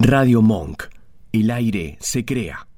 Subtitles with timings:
[0.00, 0.84] Radio Monk.
[1.32, 2.68] El aire se crea.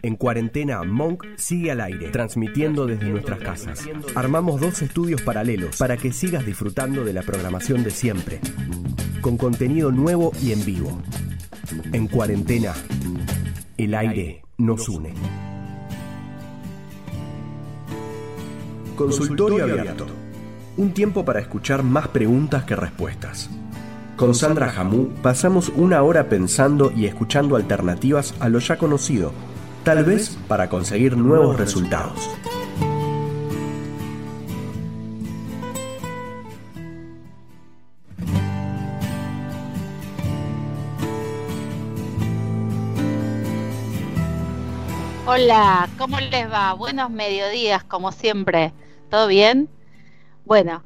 [0.00, 3.88] En cuarentena, Monk sigue al aire, transmitiendo desde nuestras casas.
[4.14, 8.40] Armamos dos estudios paralelos para que sigas disfrutando de la programación de siempre,
[9.20, 11.02] con contenido nuevo y en vivo.
[11.92, 12.74] En cuarentena,
[13.76, 15.14] el aire nos une.
[18.94, 20.06] Consultorio abierto.
[20.76, 23.50] Un tiempo para escuchar más preguntas que respuestas.
[24.16, 29.32] Con Sandra Jamú pasamos una hora pensando y escuchando alternativas a lo ya conocido,
[29.84, 32.30] tal vez para conseguir nuevos resultados.
[45.26, 46.74] Hola, ¿cómo les va?
[46.74, 48.74] Buenos mediodías, como siempre.
[49.10, 49.70] ¿Todo bien?
[50.44, 50.84] Bueno,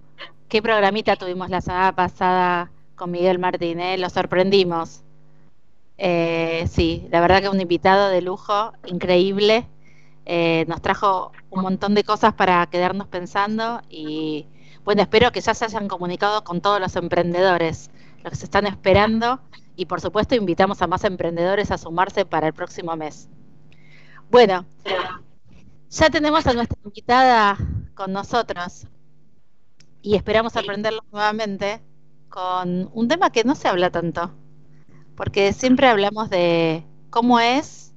[0.48, 4.00] ¿qué programita tuvimos la semana pasada con Miguel Martínez?
[4.00, 5.02] Lo sorprendimos.
[5.98, 9.66] Eh, sí, la verdad que un invitado de lujo, increíble.
[10.24, 14.46] Eh, nos trajo un montón de cosas para quedarnos pensando y
[14.84, 17.90] bueno, espero que ya se hayan comunicado con todos los emprendedores,
[18.24, 19.40] los que se están esperando
[19.76, 23.28] y por supuesto invitamos a más emprendedores a sumarse para el próximo mes.
[24.28, 24.66] Bueno,
[25.90, 27.56] ya tenemos a nuestra invitada
[27.94, 28.88] con nosotros
[30.02, 31.82] y esperamos aprenderlo nuevamente
[32.36, 34.30] con un tema que no se habla tanto,
[35.16, 37.94] porque siempre hablamos de cómo es,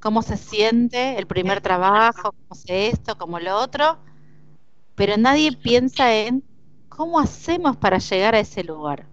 [0.00, 3.98] cómo se siente el primer trabajo, cómo se esto, cómo lo otro,
[4.96, 6.44] pero nadie piensa en
[6.88, 9.06] cómo hacemos para llegar a ese lugar.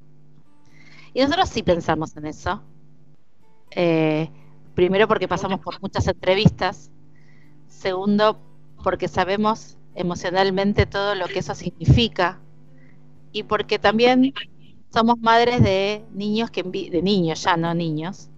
[1.13, 2.61] Y nosotros sí pensamos en eso.
[3.71, 4.29] Eh,
[4.73, 6.89] Primero porque pasamos por muchas entrevistas.
[7.67, 8.39] Segundo,
[8.83, 12.41] porque sabemos emocionalmente todo lo que eso significa.
[13.31, 14.33] Y porque también
[14.93, 18.29] somos madres de niños que de niños ya no niños,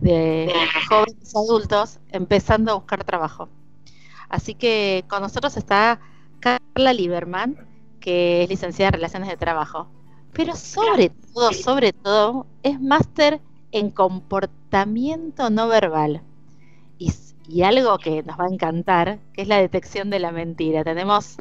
[0.00, 0.52] de,
[0.88, 3.48] jóvenes adultos empezando a buscar trabajo.
[4.28, 6.00] Así que con nosotros está
[6.40, 7.56] Carla Lieberman,
[8.00, 9.88] que es licenciada en Relaciones de Trabajo.
[10.32, 16.22] Pero sobre todo, sobre todo, es máster en comportamiento no verbal.
[16.98, 20.82] Y, algo que nos va a encantar, que es la detección de la mentira.
[20.82, 21.36] Tenemos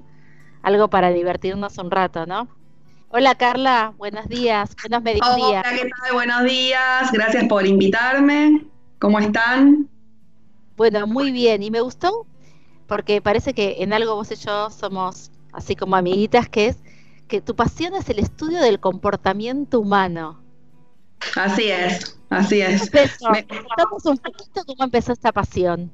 [0.62, 2.48] algo para divertirnos un rato, ¿no?
[3.18, 5.64] Hola Carla, buenos días, buenos mediodías.
[5.66, 6.12] Hola, ¿qué tal?
[6.16, 8.66] Buenos días, gracias por invitarme.
[9.00, 9.88] ¿Cómo están?
[10.76, 12.28] Bueno, muy bien, y me gustó
[12.90, 16.78] porque parece que en algo vos y yo somos así como amiguitas, que es
[17.30, 20.44] que tu pasión es el estudio del comportamiento humano.
[21.38, 22.92] Así es, así es.
[24.04, 25.90] un poquito cómo empezó esta pasión.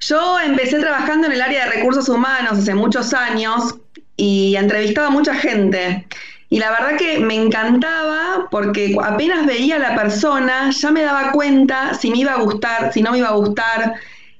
[0.00, 3.74] Yo empecé trabajando en el área de recursos humanos hace muchos años
[4.20, 6.06] y entrevistaba a mucha gente.
[6.48, 11.32] Y la verdad que me encantaba porque apenas veía a la persona, ya me daba
[11.32, 13.94] cuenta si me iba a gustar, si no me iba a gustar.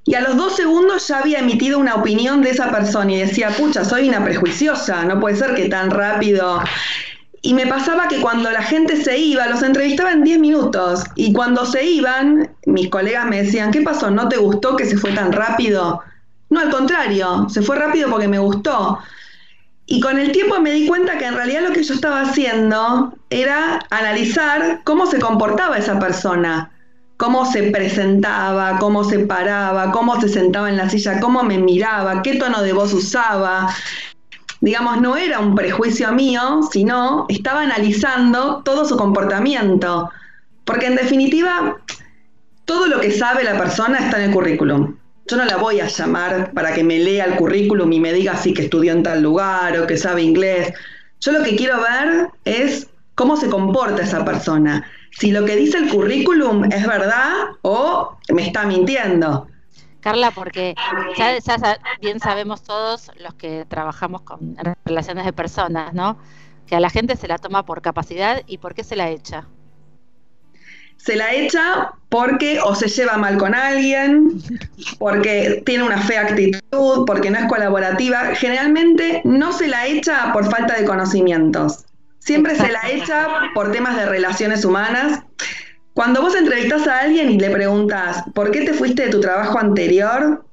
[0.04, 3.50] Y a los dos segundos ya había emitido una opinión de esa persona y decía,
[3.50, 6.62] pucha, soy una prejuiciosa, no puede ser que tan rápido
[7.42, 11.04] y me pasaba que cuando la gente se iba, los entrevistaba en 10 minutos.
[11.14, 14.10] Y cuando se iban, mis colegas me decían, ¿qué pasó?
[14.10, 16.02] ¿No te gustó que se fue tan rápido?
[16.50, 18.98] No, al contrario, se fue rápido porque me gustó.
[19.92, 23.12] Y con el tiempo me di cuenta que en realidad lo que yo estaba haciendo
[23.28, 26.70] era analizar cómo se comportaba esa persona,
[27.16, 32.22] cómo se presentaba, cómo se paraba, cómo se sentaba en la silla, cómo me miraba,
[32.22, 33.74] qué tono de voz usaba,
[34.60, 40.08] digamos, no era un prejuicio mío, sino estaba analizando todo su comportamiento.
[40.64, 41.78] Porque en definitiva,
[42.64, 44.94] todo lo que sabe la persona está en el currículum.
[45.30, 48.34] Yo no la voy a llamar para que me lea el currículum y me diga
[48.36, 50.72] si que estudió en tal lugar o que sabe inglés.
[51.20, 54.84] Yo lo que quiero ver es cómo se comporta esa persona.
[55.12, 57.30] Si lo que dice el currículum es verdad
[57.62, 59.46] o me está mintiendo.
[60.00, 60.74] Carla, porque
[61.16, 61.38] ya,
[62.00, 66.18] bien sabemos todos los que trabajamos con relaciones de personas, ¿no?
[66.66, 69.46] Que a la gente se la toma por capacidad y por qué se la echa.
[71.02, 74.42] Se la echa porque o se lleva mal con alguien,
[74.98, 78.34] porque tiene una fea actitud, porque no es colaborativa.
[78.34, 81.84] Generalmente no se la echa por falta de conocimientos.
[82.18, 85.20] Siempre se la echa por temas de relaciones humanas
[85.94, 89.58] cuando vos entrevistas a alguien y le preguntas, ¿por qué te fuiste de tu trabajo
[89.58, 90.44] anterior?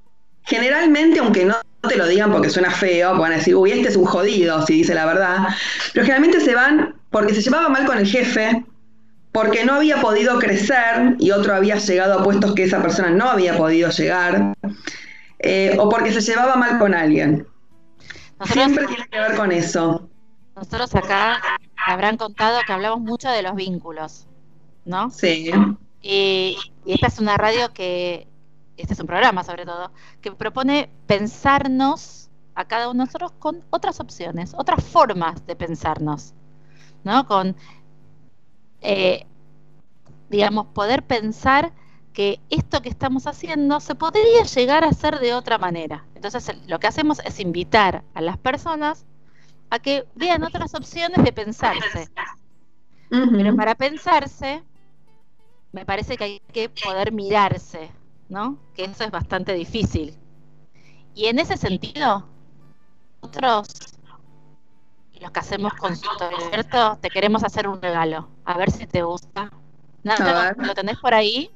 [0.44, 1.56] Generalmente, aunque no
[1.88, 4.74] te lo digan porque suena feo, van a decir, uy, este es un jodido, si
[4.74, 5.48] dice la verdad,
[5.94, 8.64] pero generalmente se van porque se llevaba mal con el jefe,
[9.38, 13.30] porque no había podido crecer y otro había llegado a puestos que esa persona no
[13.30, 14.56] había podido llegar,
[15.38, 17.46] eh, o porque se llevaba mal con alguien.
[18.46, 20.10] Siempre tiene que ver con eso.
[20.56, 21.40] Nosotros acá
[21.86, 24.26] habrán contado que hablamos mucho de los vínculos
[24.86, 25.12] ¿no?
[25.12, 25.52] Sí.
[26.02, 28.28] Y, y esta es una radio que,
[28.76, 33.64] este es un programa sobre todo, que propone pensarnos a cada uno de nosotros con
[33.70, 36.34] otras opciones, otras formas de pensarnos,
[37.04, 37.28] ¿no?
[37.28, 37.56] Con,
[38.82, 39.26] eh,
[40.30, 41.74] digamos, poder pensar
[42.14, 46.06] que esto que estamos haciendo se podría llegar a hacer de otra manera.
[46.16, 49.06] Entonces, lo que hacemos es invitar a las personas
[49.70, 52.10] a que vean otras opciones de pensarse.
[53.10, 54.64] Pero para pensarse,
[55.72, 57.92] me parece que hay que poder mirarse,
[58.30, 58.58] ¿no?
[58.74, 60.18] Que eso es bastante difícil.
[61.14, 62.28] Y en ese sentido,
[63.22, 63.68] nosotros,
[65.20, 68.30] los que hacemos consultorio abierto, te queremos hacer un regalo.
[68.46, 69.52] A ver si te gusta.
[70.04, 71.52] Nada, ¿Lo tenés por ahí?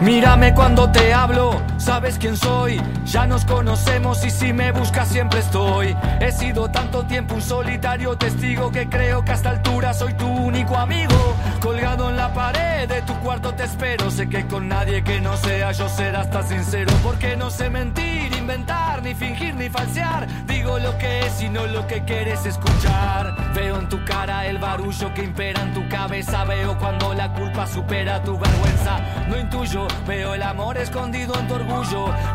[0.00, 5.38] Mírame cuando te hablo, sabes quién soy, ya nos conocemos y si me buscas siempre
[5.38, 5.96] estoy.
[6.20, 10.26] He sido tanto tiempo un solitario testigo que creo que a esta altura soy tu
[10.26, 11.14] único amigo.
[11.60, 15.36] Colgado en la pared de tu cuarto te espero, sé que con nadie que no
[15.36, 20.26] sea yo serás tan sincero, porque no sé mentir, inventar, ni fingir, ni falsear.
[20.48, 23.52] Digo lo que es y no lo que quieres escuchar.
[23.54, 27.64] Veo en tu cara el barullo que impera en tu cabeza, veo cuando la culpa
[27.64, 28.98] supera tu vergüenza.
[29.28, 31.75] No intuyo Veo el amor escondido en tu orgullo.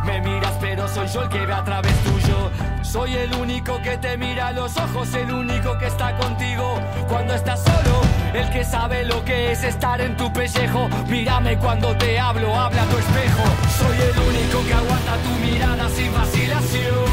[0.05, 2.51] Me miras, pero soy yo el que ve a través tuyo.
[2.83, 6.79] Soy el único que te mira a los ojos, el único que está contigo
[7.09, 8.01] cuando estás solo.
[8.35, 10.87] El que sabe lo que es estar en tu pellejo.
[11.07, 13.43] Mírame cuando te hablo, habla tu espejo.
[13.79, 17.05] Soy el único que aguanta tu mirada sin vacilación.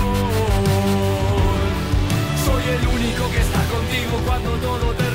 [2.45, 5.08] Soy el único que está contigo cuando todo terminó.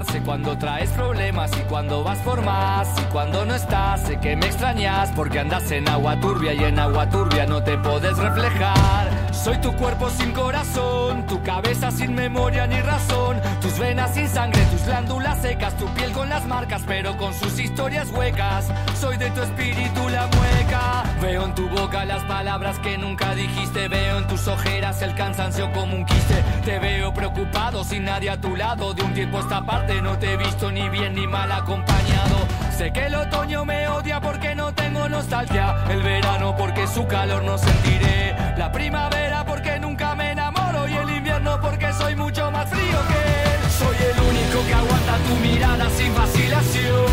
[0.00, 4.34] Sé cuando traes problemas y cuando vas por más y cuando no estás, sé que
[4.36, 9.21] me extrañas porque andas en agua turbia y en agua turbia no te puedes reflejar.
[9.42, 14.62] Soy tu cuerpo sin corazón, tu cabeza sin memoria ni razón, tus venas sin sangre,
[14.66, 18.68] tus glándulas secas, tu piel con las marcas, pero con sus historias huecas.
[19.00, 21.02] Soy de tu espíritu la mueca.
[21.20, 25.72] Veo en tu boca las palabras que nunca dijiste, veo en tus ojeras el cansancio
[25.72, 26.36] como un quiste.
[26.64, 30.18] Te veo preocupado sin nadie a tu lado, de un tiempo a esta parte no
[30.18, 32.46] te he visto ni bien ni mal acompañado.
[32.78, 37.42] Sé que el otoño me odia porque no tengo nostalgia, el verano porque su calor
[37.44, 42.68] no sentiré, la primavera porque nunca me enamoro y el invierno porque soy mucho más
[42.68, 43.60] frío que él.
[43.78, 47.06] Soy el único que aguanta tu mirada sin vacilación.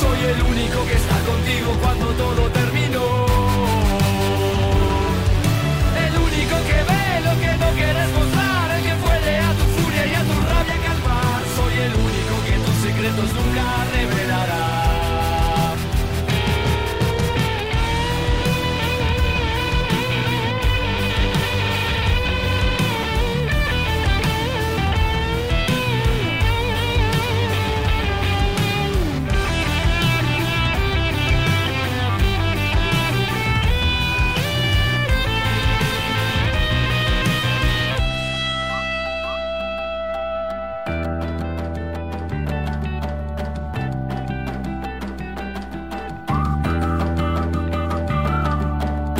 [0.00, 3.06] Soy el único que está contigo cuando todo terminó.
[6.06, 10.06] El único que ve lo que no quieres mostrar, el que puede a tu furia
[10.06, 11.42] y a tu rabia calmar.
[11.56, 14.13] Soy el único que tus secretos nunca revelará.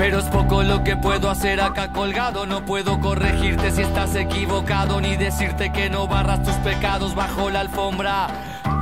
[0.04, 2.44] Pero es poco lo que puedo hacer acá colgado.
[2.44, 7.60] No puedo corregirte si estás equivocado, ni decirte que no barras tus pecados bajo la
[7.60, 8.26] alfombra.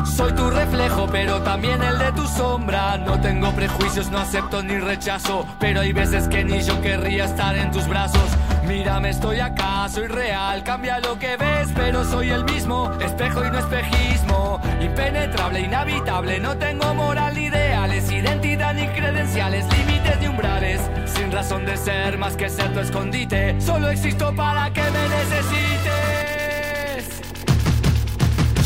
[0.04, 2.98] Soy tu reflejo, pero también el de tu sombra.
[2.98, 5.46] No tengo prejuicios, no acepto ni rechazo.
[5.60, 8.28] Pero hay veces que ni yo querría estar en tus brazos.
[8.66, 10.64] Mírame, estoy acá, soy real.
[10.64, 12.90] Cambia lo que ves, pero soy el mismo.
[13.00, 14.60] Espejo y no espejismo.
[14.82, 16.40] Impenetrable, inhabitable.
[16.40, 22.36] No tengo moral ideales, identidad ni credenciales, límites ni umbrales sin razón de ser más
[22.36, 23.60] que ser tu escondite.
[23.60, 25.92] Solo existo para que me necesites.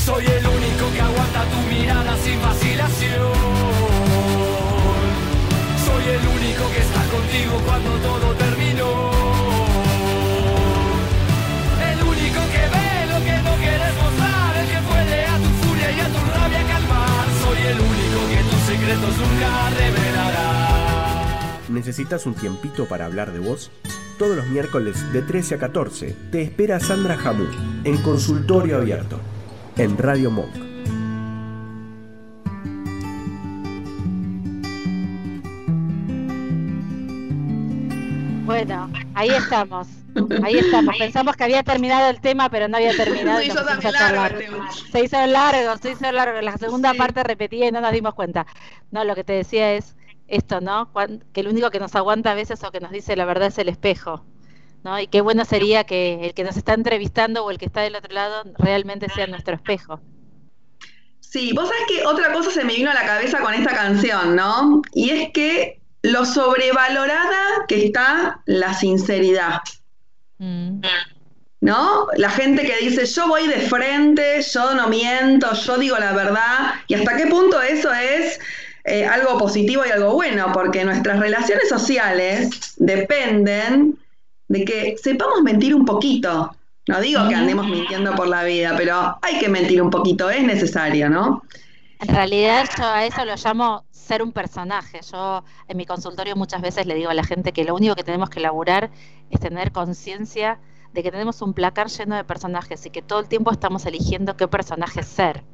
[0.05, 3.33] Soy el único que aguanta tu mirada sin vacilación.
[5.85, 9.16] Soy el único que está contigo cuando todo terminó.
[18.76, 21.61] secretos nunca revelará.
[21.68, 23.71] ¿Necesitas un tiempito para hablar de vos?
[24.18, 27.47] Todos los miércoles de 13 a 14 te espera Sandra Jamú
[27.85, 29.18] en Consultorio Abierto
[29.76, 30.54] en Radio Monk.
[38.45, 39.89] Bueno, ahí estamos.
[40.43, 40.97] Ahí estamos.
[40.97, 43.39] Pensamos que había terminado el tema, pero no había terminado.
[43.39, 44.39] Se hizo también largo
[44.93, 46.41] Se hizo largo, se hizo largo.
[46.41, 48.47] La segunda parte repetía y no nos dimos cuenta.
[48.91, 49.97] No, lo que te decía es
[50.29, 50.91] esto, ¿no?
[51.33, 53.59] Que el único que nos aguanta a veces o que nos dice la verdad es
[53.59, 54.25] el espejo.
[54.85, 55.01] ¿no?
[55.01, 57.97] Y qué bueno sería que el que nos está entrevistando o el que está del
[57.97, 60.01] otro lado realmente sea nuestro espejo.
[61.21, 64.37] Sí, vos sabés que otra cosa se me vino a la cabeza con esta canción,
[64.37, 64.83] ¿no?
[64.95, 69.61] Y es que lo sobrevalorada que está la sinceridad.
[70.38, 70.81] Mm.
[71.61, 72.07] ¿No?
[72.17, 76.75] La gente que dice, yo voy de frente, yo no miento, yo digo la verdad,
[76.87, 78.38] y hasta qué punto eso es
[78.85, 83.99] eh, algo positivo y algo bueno, porque nuestras relaciones sociales dependen
[84.49, 86.55] de que sepamos mentir un poquito.
[86.87, 90.45] No digo que andemos mintiendo por la vida, pero hay que mentir un poquito, es
[90.45, 91.43] necesario, ¿no?
[91.99, 95.00] En realidad yo a eso lo llamo ser un personaje.
[95.11, 98.05] Yo en mi consultorio muchas veces le digo a la gente que lo único que
[98.05, 98.91] tenemos que elaborar
[99.31, 100.61] es tener conciencia
[100.93, 104.37] de que tenemos un placar lleno de personajes y que todo el tiempo estamos eligiendo
[104.37, 105.45] qué personaje ser.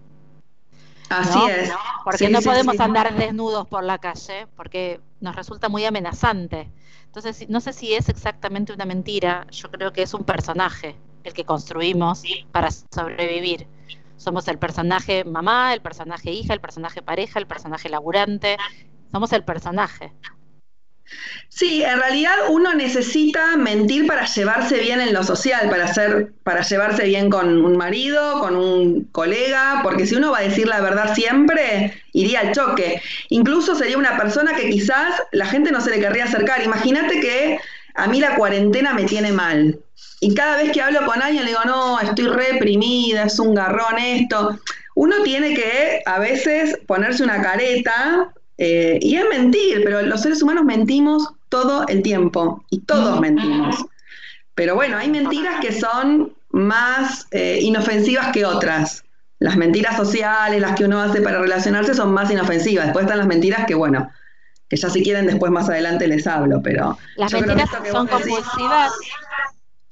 [1.09, 1.73] Así es.
[2.05, 6.71] Porque no podemos andar desnudos por la calle, porque nos resulta muy amenazante.
[7.07, 11.33] Entonces, no sé si es exactamente una mentira, yo creo que es un personaje el
[11.33, 13.67] que construimos para sobrevivir.
[14.23, 18.57] Somos el personaje mamá, el personaje hija, el personaje pareja, el personaje laburante.
[19.11, 20.13] Somos el personaje.
[21.49, 26.63] Sí, en realidad uno necesita mentir para llevarse bien en lo social, para hacer, para
[26.63, 30.81] llevarse bien con un marido, con un colega, porque si uno va a decir la
[30.81, 33.03] verdad siempre, iría al choque.
[33.29, 36.63] Incluso sería una persona que quizás la gente no se le querría acercar.
[36.63, 37.59] Imagínate que
[37.95, 39.79] a mí la cuarentena me tiene mal.
[40.25, 43.99] Y cada vez que hablo con alguien le digo, no, estoy reprimida, es un garrón
[43.99, 44.57] esto.
[44.95, 50.41] Uno tiene que a veces ponerse una careta eh, y es mentir, pero los seres
[50.41, 53.85] humanos mentimos todo el tiempo y todos mentimos.
[54.55, 59.03] Pero bueno, hay mentiras que son más eh, inofensivas que otras.
[59.41, 62.85] Las mentiras sociales, las que uno hace para relacionarse, son más inofensivas.
[62.85, 64.09] Después están las mentiras que, bueno,
[64.69, 66.97] que ya si quieren después más adelante les hablo, pero...
[67.17, 68.93] Las mentiras son compulsivas.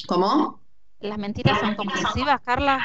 [0.06, 0.60] ¿Cómo?
[1.00, 2.80] ¿Las mentiras son compulsivas, Carla?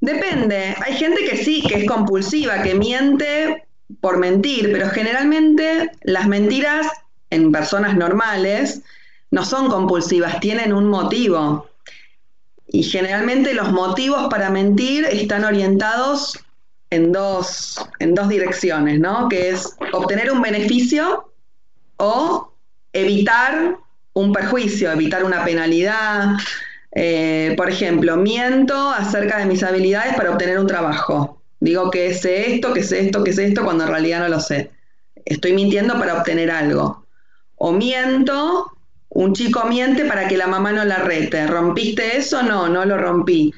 [0.00, 0.74] Depende.
[0.84, 3.66] Hay gente que sí, que es compulsiva, que miente
[4.00, 6.86] por mentir, pero generalmente las mentiras
[7.30, 8.82] en personas normales
[9.30, 11.68] no son compulsivas, tienen un motivo.
[12.66, 16.38] Y generalmente los motivos para mentir están orientados
[16.90, 19.28] en dos, en dos direcciones, ¿no?
[19.28, 21.32] Que es obtener un beneficio
[21.96, 22.52] o
[22.92, 23.78] evitar
[24.14, 26.36] un perjuicio, evitar una penalidad.
[26.94, 31.40] Eh, por ejemplo, miento acerca de mis habilidades para obtener un trabajo.
[31.60, 34.40] Digo que sé esto, que sé esto, que sé esto, cuando en realidad no lo
[34.40, 34.70] sé.
[35.24, 37.06] Estoy mintiendo para obtener algo.
[37.56, 38.72] O miento,
[39.08, 41.46] un chico miente para que la mamá no la rete.
[41.46, 42.42] ¿Rompiste eso?
[42.42, 43.54] No, no lo rompí.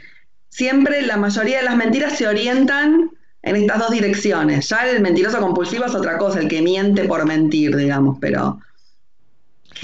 [0.51, 3.11] Siempre la mayoría de las mentiras se orientan
[3.43, 4.69] en estas dos direcciones.
[4.69, 8.59] Ya el mentiroso compulsivo es otra cosa, el que miente por mentir, digamos, pero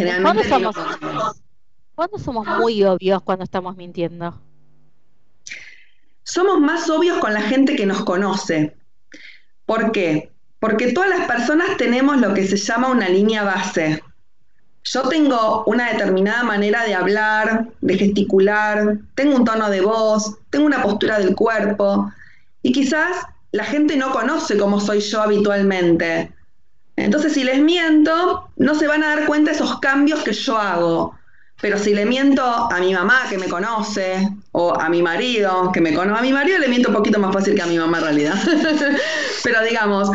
[0.01, 0.49] generalmente...
[1.95, 4.41] ¿Cuándo somos, somos muy obvios cuando estamos mintiendo?
[6.31, 8.77] somos más obvios con la gente que nos conoce.
[9.67, 10.31] ¿Por qué?
[10.61, 14.01] Porque todas las personas tenemos lo que se llama una línea base.
[14.85, 20.67] Yo tengo una determinada manera de hablar, de gesticular, tengo un tono de voz, tengo
[20.67, 22.13] una postura del cuerpo
[22.63, 26.33] y quizás la gente no conoce cómo soy yo habitualmente.
[27.05, 30.59] Entonces, si les miento, no se van a dar cuenta de esos cambios que yo
[30.59, 31.15] hago.
[31.61, 35.81] Pero si le miento a mi mamá que me conoce, o a mi marido que
[35.81, 37.99] me conoce, a mi marido le miento un poquito más fácil que a mi mamá
[37.99, 38.35] en realidad.
[39.45, 40.11] Pero digamos,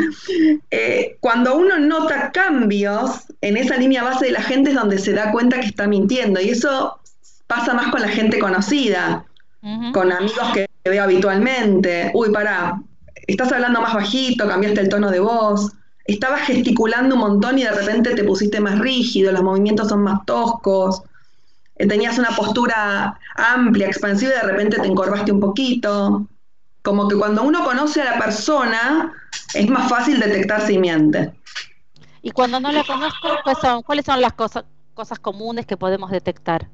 [0.72, 5.13] eh, cuando uno nota cambios en esa línea base de la gente es donde se
[5.13, 6.42] da cuenta que está mintiendo.
[6.42, 7.00] Y eso
[7.48, 9.25] pasa más con la gente conocida,
[9.94, 12.10] con amigos que veo habitualmente.
[12.15, 12.82] Uy, pará,
[13.27, 15.72] estás hablando más bajito, cambiaste el tono de voz
[16.06, 20.26] estabas gesticulando un montón y de repente te pusiste más rígido, los movimientos son más
[20.26, 21.02] toscos.
[21.76, 26.28] Eh, tenías una postura amplia, expansiva y de repente te encorvaste un poquito.
[26.84, 29.12] Como que cuando uno conoce a la persona,
[29.56, 31.34] es más fácil detectar si miente.
[32.22, 33.28] Y cuando no la conozco,
[33.86, 36.70] ¿cuáles son las cosas, cosas comunes que podemos detectar?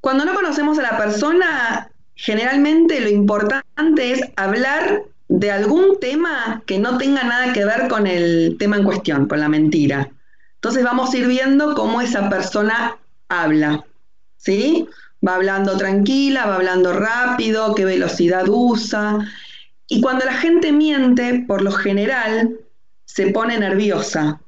[0.00, 5.02] Cuando no conocemos a la persona, generalmente lo importante es hablar
[5.38, 9.40] de algún tema que no tenga nada que ver con el tema en cuestión, con
[9.40, 10.08] la mentira.
[10.54, 12.96] Entonces vamos a ir viendo cómo esa persona
[13.28, 13.84] habla,
[14.36, 14.86] ¿sí?
[15.26, 19.18] Va hablando tranquila, va hablando rápido, qué velocidad usa.
[19.88, 22.56] Y cuando la gente miente, por lo general,
[23.04, 24.40] se pone nerviosa.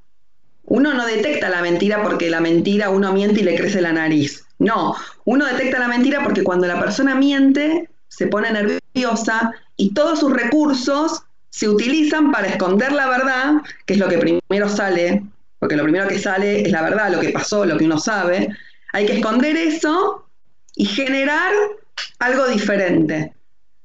[0.65, 4.45] Uno no detecta la mentira porque la mentira uno miente y le crece la nariz.
[4.59, 10.21] No, uno detecta la mentira porque cuando la persona miente se pone nerviosa y todos
[10.21, 13.55] sus recursos se utilizan para esconder la verdad,
[13.87, 15.23] que es lo que primero sale,
[15.59, 18.49] porque lo primero que sale es la verdad, lo que pasó, lo que uno sabe.
[18.93, 20.27] Hay que esconder eso
[20.75, 21.53] y generar
[22.19, 23.33] algo diferente.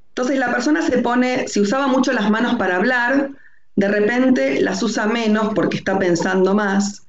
[0.10, 3.32] Entonces la persona se pone, si usaba mucho las manos para hablar,
[3.78, 7.04] de repente las usa menos porque está pensando más,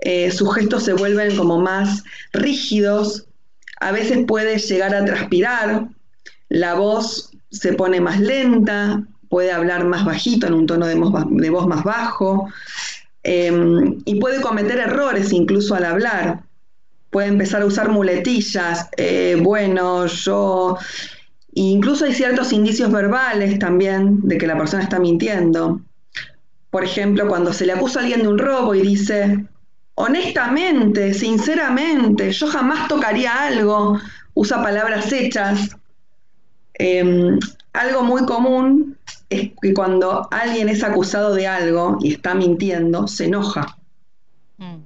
[0.00, 3.26] eh, sus gestos se vuelven como más rígidos,
[3.80, 5.88] a veces puede llegar a transpirar,
[6.48, 10.94] la voz se pone más lenta, puede hablar más bajito, en un tono de
[11.50, 12.48] voz, más bajo,
[13.22, 16.42] em, y puede cometer errores incluso al hablar.
[17.10, 20.78] Puede empezar a usar muletillas, eh, bueno, yo...
[21.54, 25.80] incluso hay ciertos indicios verbales también de que la persona está mintiendo.
[26.70, 29.44] Por ejemplo, cuando se le acusa a alguien de un robo y dice,
[29.96, 33.98] honestamente, sinceramente, yo jamás tocaría algo,
[34.34, 35.76] usa palabras hechas.
[36.82, 37.38] Em,
[37.74, 38.96] algo muy común
[39.28, 43.76] es que cuando alguien es acusado de algo y está mintiendo, se enoja.
[44.56, 44.78] Mm.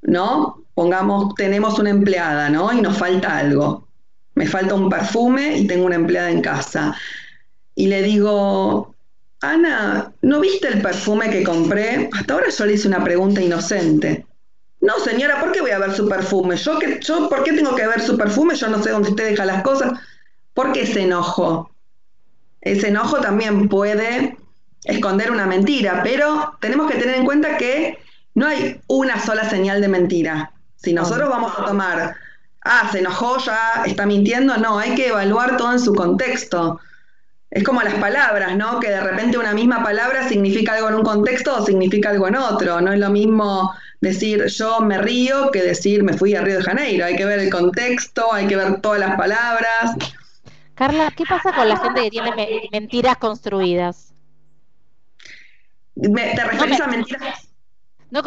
[0.00, 0.64] ¿No?
[0.72, 2.72] Pongamos, tenemos una empleada, ¿no?
[2.72, 3.86] Y nos falta algo.
[4.36, 6.96] Me falta un perfume y tengo una empleada en casa.
[7.74, 8.94] Y le digo,
[9.42, 12.08] Ana, ¿no viste el perfume que compré?
[12.14, 14.24] Hasta ahora yo le hice una pregunta inocente.
[14.80, 16.56] No, señora, ¿por qué voy a ver su perfume?
[16.56, 18.54] ¿Yo, que, yo ¿Por qué tengo que ver su perfume?
[18.54, 19.92] Yo no sé dónde usted deja las cosas.
[20.54, 21.70] ¿Por qué se enojó?
[22.60, 24.36] Ese enojo también puede
[24.84, 27.98] esconder una mentira, pero tenemos que tener en cuenta que
[28.34, 30.52] no hay una sola señal de mentira.
[30.76, 32.16] Si nosotros vamos a tomar,
[32.64, 36.80] ah, se enojó, ya está mintiendo, no, hay que evaluar todo en su contexto.
[37.50, 38.80] Es como las palabras, ¿no?
[38.80, 42.36] Que de repente una misma palabra significa algo en un contexto o significa algo en
[42.36, 42.80] otro.
[42.80, 46.62] No es lo mismo decir yo me río que decir me fui a Río de
[46.62, 47.04] Janeiro.
[47.04, 49.96] Hay que ver el contexto, hay que ver todas las palabras.
[50.74, 54.14] Carla, ¿qué pasa con la gente que tiene mentiras construidas?
[55.94, 57.48] ¿Te referís a mentiras?
[58.10, 58.22] No,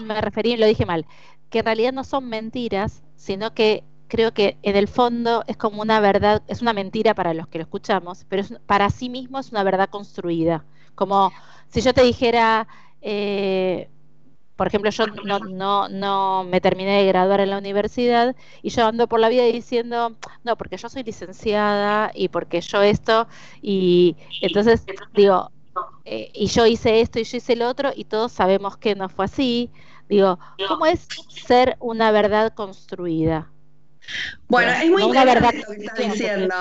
[0.00, 1.06] me referí, lo dije mal,
[1.50, 5.80] que en realidad no son mentiras, sino que creo que en el fondo es como
[5.80, 9.50] una verdad, es una mentira para los que lo escuchamos, pero para sí mismo es
[9.50, 10.64] una verdad construida.
[10.94, 11.32] Como
[11.68, 12.68] si yo te dijera,
[13.00, 13.88] eh,
[14.56, 18.86] por ejemplo, yo no, no, no me terminé de graduar en la universidad y yo
[18.86, 23.26] ando por la vida diciendo, no, porque yo soy licenciada y porque yo esto,
[23.60, 24.84] y entonces
[25.14, 25.50] digo,
[26.04, 29.08] eh, y yo hice esto y yo hice lo otro y todos sabemos que no
[29.08, 29.70] fue así.
[30.08, 30.38] Digo,
[30.68, 33.50] ¿cómo es ser una verdad construida?
[34.48, 36.54] Bueno, es muy interesante lo que estás diciendo.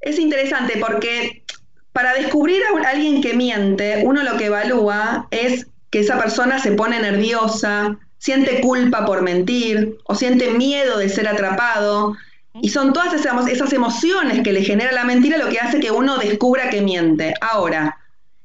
[0.00, 1.44] Es interesante porque
[1.92, 6.72] para descubrir a alguien que miente, uno lo que evalúa es que esa persona se
[6.72, 12.16] pone nerviosa, siente culpa por mentir o siente miedo de ser atrapado.
[12.60, 16.18] Y son todas esas emociones que le genera la mentira lo que hace que uno
[16.18, 17.34] descubra que miente.
[17.40, 17.98] Ahora,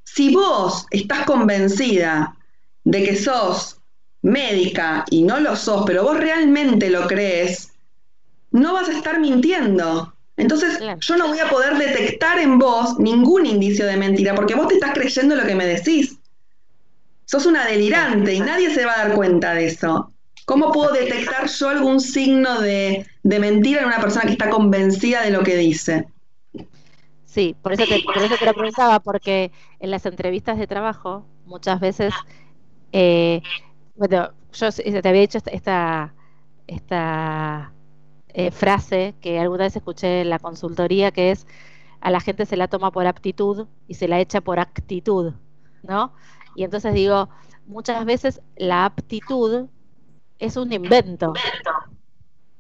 [0.04, 2.36] si vos estás convencida
[2.84, 3.78] de que sos
[4.22, 7.72] médica y no lo sos, pero vos realmente lo crees,
[8.52, 10.14] no vas a estar mintiendo.
[10.38, 14.68] Entonces yo no voy a poder detectar en vos ningún indicio de mentira porque vos
[14.68, 16.18] te estás creyendo lo que me decís.
[17.34, 20.14] Sos una delirante y nadie se va a dar cuenta de eso.
[20.46, 25.32] ¿Cómo puedo detectar yo algún signo de, mentira en una persona que está convencida de
[25.32, 26.06] lo que dice?
[27.26, 31.26] Sí, por eso, te, por eso te lo preguntaba, porque en las entrevistas de trabajo
[31.48, 32.14] muchas veces,
[32.92, 33.42] eh,
[33.96, 36.14] bueno, yo te había dicho esta,
[36.68, 37.74] esta
[38.36, 41.48] eh, frase que alguna vez escuché en la consultoría, que es,
[42.00, 45.34] a la gente se la toma por aptitud y se la echa por actitud,
[45.82, 46.14] ¿no?
[46.56, 47.30] Y entonces digo,
[47.66, 49.68] muchas veces la aptitud
[50.40, 51.34] es un invento,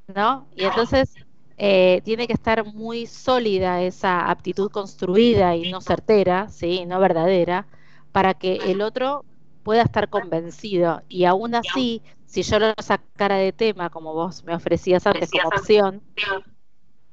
[0.07, 0.47] ¿no?
[0.55, 1.13] Y entonces
[1.57, 6.85] eh, tiene que estar muy sólida esa aptitud construida y no certera, ¿sí?
[6.85, 7.67] No verdadera,
[8.11, 9.25] para que el otro
[9.63, 11.01] pueda estar convencido.
[11.09, 15.47] Y aún así, si yo lo sacara de tema, como vos me ofrecías antes como
[15.47, 16.01] opción,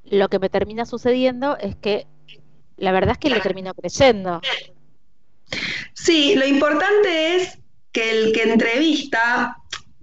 [0.04, 2.06] lo que me termina sucediendo es que
[2.76, 4.40] la verdad es que le termino creyendo.
[6.02, 7.58] Sí, lo importante es
[7.92, 9.56] que el que entrevista,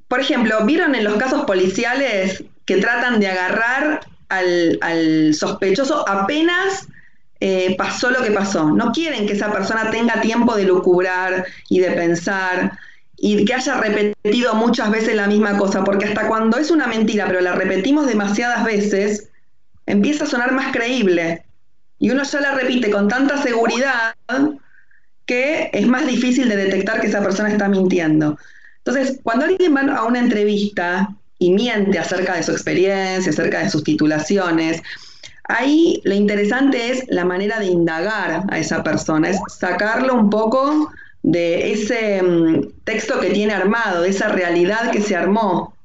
[0.08, 6.88] por ejemplo, ¿vieron en los casos policiales que tratan de agarrar al, sospechoso apenas
[7.40, 8.70] eh, pasó lo que pasó?
[8.70, 12.78] No quieren que esa persona tenga tiempo de lucubrar y de pensar
[13.16, 17.26] y que haya repetido muchas veces la misma cosa, porque hasta cuando es una mentira,
[17.26, 19.30] pero la repetimos demasiadas veces,
[19.88, 21.44] empieza a sonar más creíble.
[21.98, 24.14] Y uno ya la repite con tanta seguridad
[25.28, 28.38] que es más difícil de detectar que esa persona está mintiendo.
[28.78, 33.70] Entonces, cuando alguien va a una entrevista y miente acerca de su experiencia, acerca de
[33.70, 34.82] sus titulaciones,
[35.44, 40.90] ahí lo interesante es la manera de indagar a esa persona, es sacarlo un poco
[41.22, 45.76] de ese mm, texto que tiene armado, de esa realidad que se armó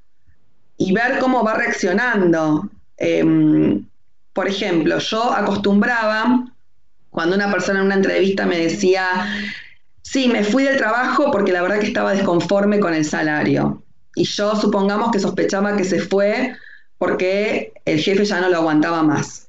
[0.77, 2.71] y ver cómo va reaccionando.
[2.97, 3.85] Em,
[4.33, 6.52] por ejemplo, yo acostumbraba,
[7.13, 9.07] cuando una persona en una entrevista me decía,
[10.01, 13.83] sí, me fui del trabajo porque la verdad que estaba desconforme con el salario.
[14.15, 16.57] Y yo supongamos que sospechaba que se fue
[16.97, 19.49] porque el jefe ya no lo aguantaba más.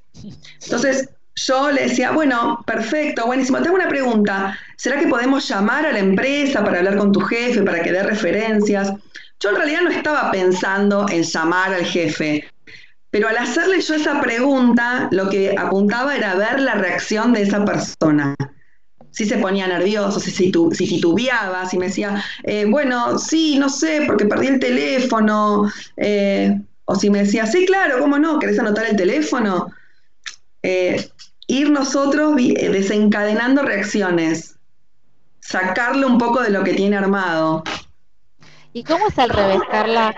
[0.61, 3.61] Entonces, yo le decía, bueno, perfecto, buenísimo.
[3.61, 4.59] Tengo una pregunta.
[4.75, 8.03] ¿Será que podemos llamar a la empresa para hablar con tu jefe, para que dé
[8.03, 8.91] referencias?
[9.39, 12.45] Yo en realidad no estaba pensando en llamar al jefe,
[13.13, 17.63] pero al hacerle yo esa pregunta, lo que apuntaba era ver la reacción de esa
[17.63, 18.33] persona.
[19.11, 24.01] Si se ponía nervioso, si, si, titubeaba, si me decía, eh, bueno, sí, no sé,
[24.07, 25.71] porque perdí el teléfono.
[25.95, 28.39] Eh, o si me decía, sí, claro, ¿cómo no?
[28.39, 29.71] ¿Querés anotar el teléfono?
[30.63, 31.07] Eh,
[31.45, 34.57] ir nosotros desencadenando reacciones,
[35.39, 37.63] sacarle un poco de lo que tiene armado.
[38.73, 40.15] ¿Y cómo es al revés, Carla?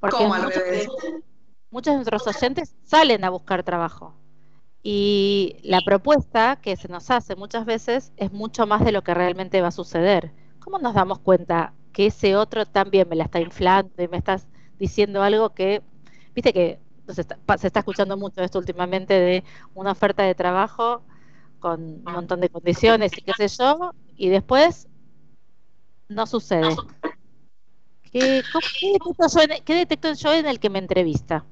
[0.00, 0.86] ¿Cómo al revés?
[1.70, 4.14] Muchos de nuestros oyentes salen a buscar trabajo.
[4.82, 9.14] Y la propuesta que se nos hace muchas veces es mucho más de lo que
[9.14, 10.32] realmente va a suceder.
[10.58, 14.46] ¿Cómo nos damos cuenta que ese otro también me la está inflando y me estás
[14.78, 15.82] diciendo algo que,
[16.34, 16.78] viste que
[17.08, 21.02] se está, se está escuchando mucho esto últimamente de una oferta de trabajo
[21.58, 24.88] con un montón de condiciones y qué sé yo, y después
[26.08, 26.74] no sucede.
[28.10, 28.42] ¿Qué,
[29.66, 31.44] detecto yo en, el que me entrevista?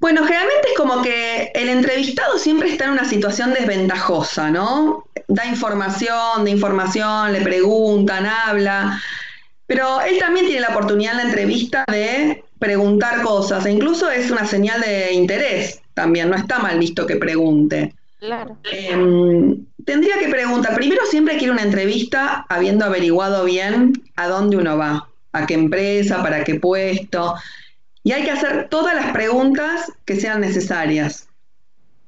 [0.00, 5.04] Bueno, generalmente es como que el entrevistado siempre está en una situación desventajosa, ¿no?
[5.26, 9.00] Da información, de información, le preguntan, habla,
[9.66, 14.30] pero él también tiene la oportunidad en la entrevista de preguntar cosas, e incluso es
[14.30, 17.94] una señal de interés también, no está mal visto que pregunte.
[18.18, 18.56] Claro.
[18.72, 24.78] Em, tendría que preguntar, primero siempre quiere una entrevista habiendo averiguado bien a dónde uno
[24.78, 27.34] va, a qué empresa, para qué puesto,
[28.08, 31.28] y hay que hacer todas las preguntas que sean necesarias.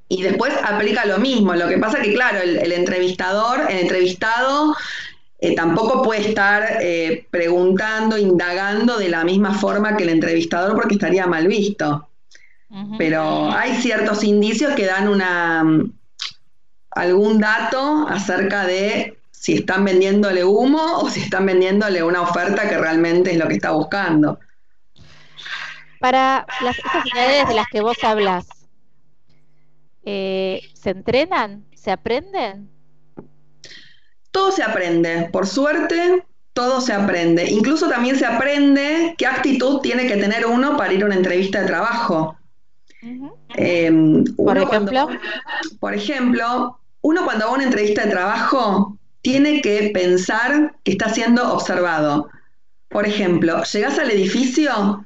[0.08, 4.74] Y después aplica lo mismo, lo que pasa que claro, el, entrevistador, el entrevistado
[5.40, 10.94] eh, tampoco puede estar eh, preguntando, indagando de la misma forma que el entrevistador porque
[10.94, 12.08] estaría mal visto.
[12.96, 15.62] Pero hay ciertos indicios que dan una,
[16.92, 22.78] algún dato acerca de si están vendiéndole humo o si están vendiéndole una oferta que
[22.78, 24.38] realmente es lo que está buscando.
[26.00, 28.46] Para las, esas de las que vos hablas,
[30.04, 31.66] eh, ¿se entrenan?
[31.74, 32.70] ¿Se aprenden?
[34.30, 37.50] Todo se aprende, por suerte, todo se aprende.
[37.50, 41.60] Incluso también se aprende qué actitud tiene que tener uno para ir a una entrevista
[41.60, 42.36] de trabajo.
[43.54, 45.08] Em, por ejemplo,
[45.80, 51.08] por ejemplo, uno cuando va a una entrevista de trabajo tiene que pensar que está
[51.08, 52.28] siendo observado.
[52.88, 55.04] Por ejemplo, llegas al edificio,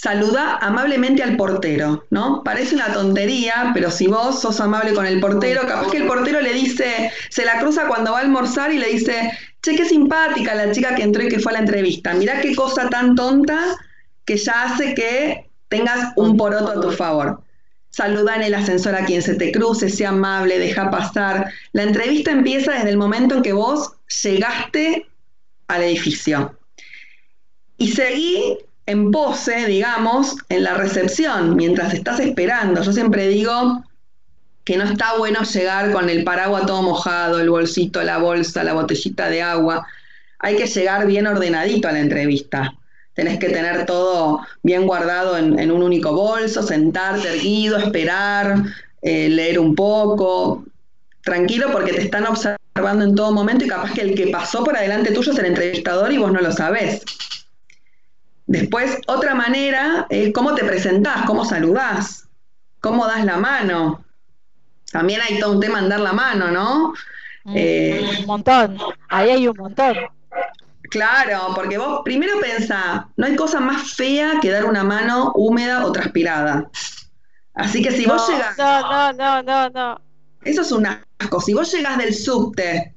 [0.00, 2.42] saluda amablemente al portero, ¿no?
[2.42, 6.40] Parece una tontería, pero si vos sos amable con el portero, capaz que el portero
[6.40, 10.54] le dice, se la cruza cuando va a almorzar y le dice, che, qué simpática
[10.54, 12.14] la chica que entró y que fue a la entrevista.
[12.14, 13.76] Mirá qué cosa tan tonta
[14.24, 17.42] que ya hace que tengas un poroto a tu favor.
[17.90, 21.52] Saluda en el ascensor a quien se te cruce, sea amable, deja pasar.
[21.72, 25.06] La entrevista empieza desde el momento en que vos llegaste
[25.68, 26.56] al edificio.
[27.76, 28.56] Y seguí
[28.90, 32.82] en pose, digamos, en la recepción, mientras estás esperando.
[32.82, 33.84] Yo siempre digo
[34.64, 38.74] que no está bueno llegar con el paraguas todo mojado, el bolsito, la bolsa, la
[38.74, 39.86] botellita de agua.
[40.38, 42.74] Hay que llegar bien ordenadito a la entrevista
[43.14, 48.62] tenés que tener todo bien guardado en, un único bolso, sentarte erguido, esperar,
[49.02, 50.64] eh, leer un poco,
[51.22, 54.74] tranquilo porque te están observando en todo momento y capaz que el que pasó por
[54.74, 57.02] adelante tuyo es el entrevistador y vos no lo sabés.
[58.50, 62.28] Después, otra manera es cómo te presentás, cómo saludás,
[62.80, 64.04] cómo das la mano.
[64.90, 66.92] También hay todo un tema en dar la mano, ¿no?
[67.44, 68.76] Mm, eh, un montón,
[69.08, 69.94] ahí hay un montón.
[70.90, 75.86] Claro, porque vos primero pensá, no hay cosa más fea que dar una mano húmeda
[75.86, 76.68] o transpirada.
[77.54, 78.58] Así que si vos llegás.
[78.58, 80.00] No, no, no, no,
[80.42, 81.40] Eso es un asco.
[81.40, 82.96] Si vos llegás del subte,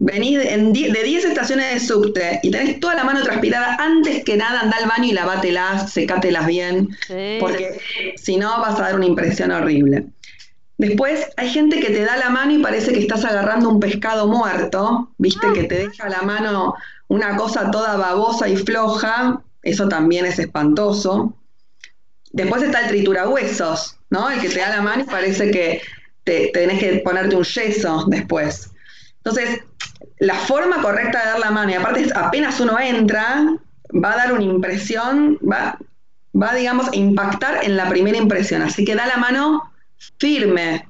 [0.00, 4.60] venís de 10 estaciones de subte y tenés toda la mano transpirada, antes que nada
[4.60, 6.88] anda al baño y lavátelas, secátelas bien.
[7.38, 7.80] Porque
[8.16, 10.06] si no vas a dar una impresión horrible.
[10.78, 14.26] Después hay gente que te da la mano y parece que estás agarrando un pescado
[14.26, 15.52] muerto, viste, ah.
[15.52, 16.74] que te deja la mano
[17.08, 21.36] una cosa toda babosa y floja, eso también es espantoso.
[22.32, 24.30] Después está el triturahuesos, ¿no?
[24.30, 25.82] El que te da la mano y parece que
[26.24, 28.70] te, tenés que ponerte un yeso después.
[29.18, 29.60] Entonces,
[30.20, 33.42] la forma correcta de dar la mano, y aparte apenas uno entra,
[33.92, 35.78] va a dar una impresión, va,
[36.40, 38.62] va digamos, a impactar en la primera impresión.
[38.62, 39.72] Así que da la mano
[40.18, 40.86] firme.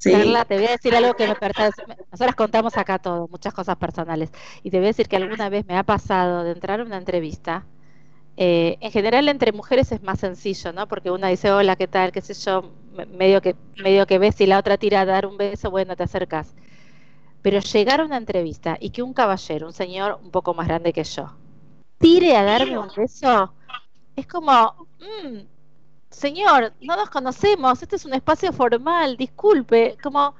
[0.00, 1.82] Carla, te voy a decir algo que me pertenece.
[2.12, 4.30] Nosotras contamos acá todo, muchas cosas personales.
[4.62, 6.98] Y te voy a decir que alguna vez me ha pasado de entrar a una
[6.98, 7.66] entrevista.
[8.36, 10.86] Eh, en general entre mujeres es más sencillo, ¿no?
[10.86, 12.12] Porque una dice, hola, ¿qué tal?
[12.12, 12.72] ¿Qué sé yo?
[13.08, 16.04] Medio que, medio que ves y la otra tira a dar un beso, bueno, te
[16.04, 16.54] acercas.
[17.42, 20.92] Pero llegar a una entrevista y que un caballero, un señor un poco más grande
[20.92, 21.30] que yo,
[21.98, 23.52] tire a darme un beso,
[24.16, 25.38] es como, mmm,
[26.10, 30.34] señor, no nos conocemos, este es un espacio formal, disculpe, como,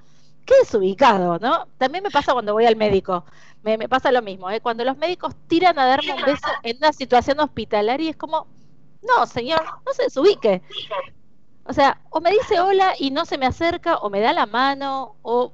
[0.44, 1.68] qué desubicado, ¿no?
[1.78, 3.24] También me pasa cuando voy al médico,
[3.62, 4.60] me, me pasa lo mismo, ¿eh?
[4.60, 8.46] cuando los médicos tiran a darme un beso en una situación hospitalaria, es como,
[9.02, 10.62] no, señor, no se desubique.
[11.64, 14.46] O sea, o me dice hola y no se me acerca, o me da la
[14.46, 15.52] mano, o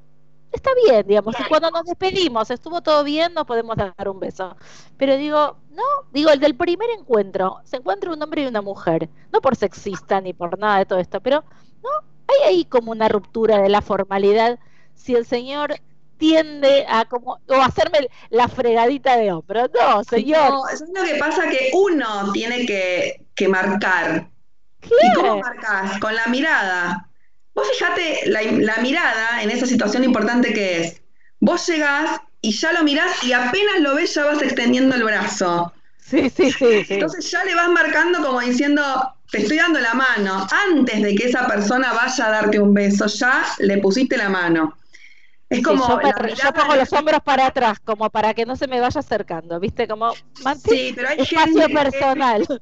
[0.55, 4.57] está bien, digamos, y cuando nos despedimos, estuvo todo bien, nos podemos dar un beso.
[4.97, 9.09] Pero digo, no, digo, el del primer encuentro, se encuentra un hombre y una mujer,
[9.33, 11.45] no por sexista ni por nada de todo esto, pero
[11.83, 11.91] no,
[12.29, 14.59] hay ahí como una ruptura de la formalidad
[14.95, 15.75] si el señor
[16.17, 19.69] tiende a como o hacerme la fregadita de hombro.
[19.75, 20.51] No, señor.
[20.51, 24.31] No, eso es lo que pasa que uno tiene que, que marcar.
[24.83, 25.99] ¿Y cómo marcas?
[25.99, 27.11] Con la mirada.
[27.55, 31.01] Vos fijate la, mirada en esa situación importante que es.
[31.41, 35.73] Vos llegás y ya lo mirás y apenas lo ves ya vas extendiendo el brazo.
[35.99, 38.83] Sí, sí, sí, Entonces ya le vas marcando como diciendo,
[39.31, 40.47] te estoy dando la mano.
[40.69, 44.77] Antes de que esa persona vaya a darte un beso, ya le pusiste la mano.
[45.49, 45.87] Es como.
[45.89, 49.87] yo, pongo los hombros para atrás, como para que no se me vaya acercando, ¿viste?
[49.87, 50.13] Como.
[50.13, 52.61] Sí, pero hay espacio gente personal.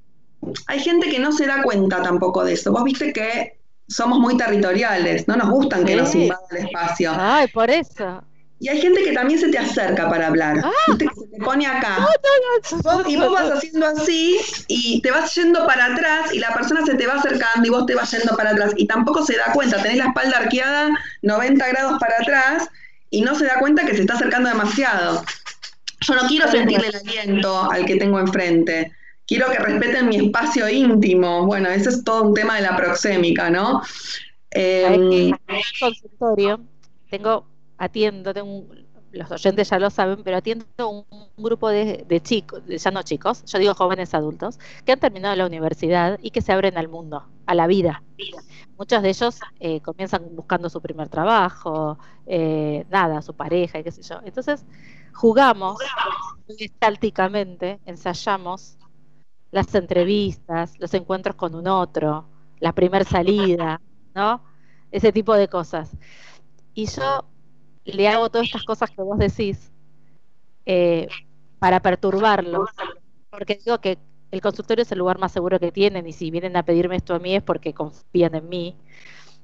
[0.67, 2.73] hay gente que no se da cuenta tampoco de eso.
[2.73, 3.62] Vos viste que
[3.93, 7.13] somos muy territoriales, no nos gustan que nos invada el espacio.
[7.17, 8.23] Ay, por eso.
[8.63, 10.63] Y hay gente que también se te acerca para hablar.
[10.63, 10.97] Ah.
[10.97, 12.07] Que se te pone acá.
[13.09, 16.95] y vos vas haciendo así y te vas yendo para atrás y la persona se
[16.95, 18.73] te va acercando y vos te vas yendo para atrás.
[18.77, 20.91] Y tampoco se da cuenta, tenés la espalda arqueada
[21.23, 22.69] 90 grados para atrás
[23.11, 25.25] y no se da cuenta que se está acercando demasiado.
[26.01, 28.93] Yo no quiero sentirle el aliento al que tengo enfrente
[29.27, 31.47] quiero que respeten mi espacio íntimo.
[31.47, 33.83] Bueno, ese es todo un tema de la proxémica, ¿no?
[34.51, 35.13] Eh, en
[35.49, 36.61] el consultorio
[37.11, 37.47] tengo,
[37.79, 38.67] atiendo, tengo
[39.13, 41.05] los oyentes ya lo saben, pero atiendo un,
[41.37, 46.19] grupo de, chicos, ya no chicos, yo digo jóvenes adultos, que han terminado la universidad
[46.23, 48.03] y que se abren al mundo, a la vida.
[48.79, 53.93] Muchos de ellos eh, comienzan buscando su primer trabajo, eh, nada, su pareja y qué
[53.93, 54.21] sé yo.
[54.25, 54.65] Entonces,
[55.13, 55.79] jugamos
[56.49, 58.79] estálticamente, ensayamos
[59.53, 62.27] las entrevistas, los encuentros con un otro,
[62.59, 63.81] la primer salida,
[64.15, 64.43] ¿no?
[64.91, 65.97] Ese tipo de cosas.
[66.75, 67.27] Y yo
[67.85, 69.73] le hago todas estas cosas que vos decís
[70.67, 71.09] eh,
[71.59, 72.71] para perturbarlos,
[73.31, 73.99] porque digo que
[74.31, 77.15] el consultorio es el lugar más seguro que tienen y si vienen a pedirme esto
[77.15, 78.77] a mí es porque confían en mí.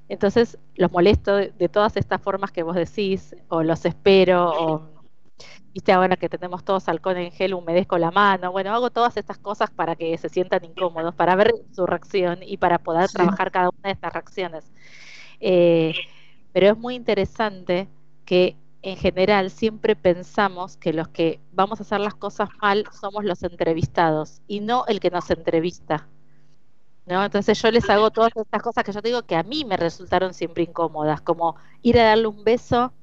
[0.09, 4.98] Entonces los molesto de, de todas estas formas que vos decís, o los espero, o
[5.73, 9.37] viste ahora que tenemos todos alcohol en gel, humedezco la mano, bueno, hago todas estas
[9.37, 13.69] cosas para que se sientan incómodos, para ver su reacción y para poder trabajar cada
[13.69, 14.71] una de estas reacciones.
[15.39, 15.93] Eh,
[16.51, 17.87] pero es muy interesante
[18.25, 23.25] que en general siempre pensamos que los que vamos a hacer las cosas mal somos
[23.25, 26.07] los entrevistados y no el que nos entrevista.
[27.05, 27.23] ¿No?
[27.23, 30.33] Entonces yo les hago todas estas cosas que yo digo que a mí me resultaron
[30.33, 32.93] siempre incómodas, como ir a darle un beso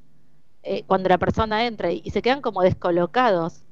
[0.68, 3.62] eh, cuando la persona entra y, se quedan como descolocados.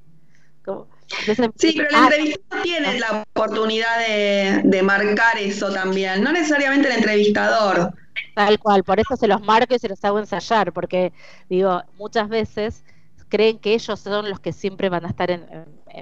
[1.56, 6.98] sí, pero el ah, entrevistador tiene la oportunidad de, marcar eso también, no necesariamente el
[6.98, 7.92] entrevistador.
[8.36, 11.12] Tal cual, por eso se los marco y se los hago ensayar, porque
[11.48, 12.84] digo, muchas veces
[13.28, 15.44] creen que ellos son los que siempre van a estar en,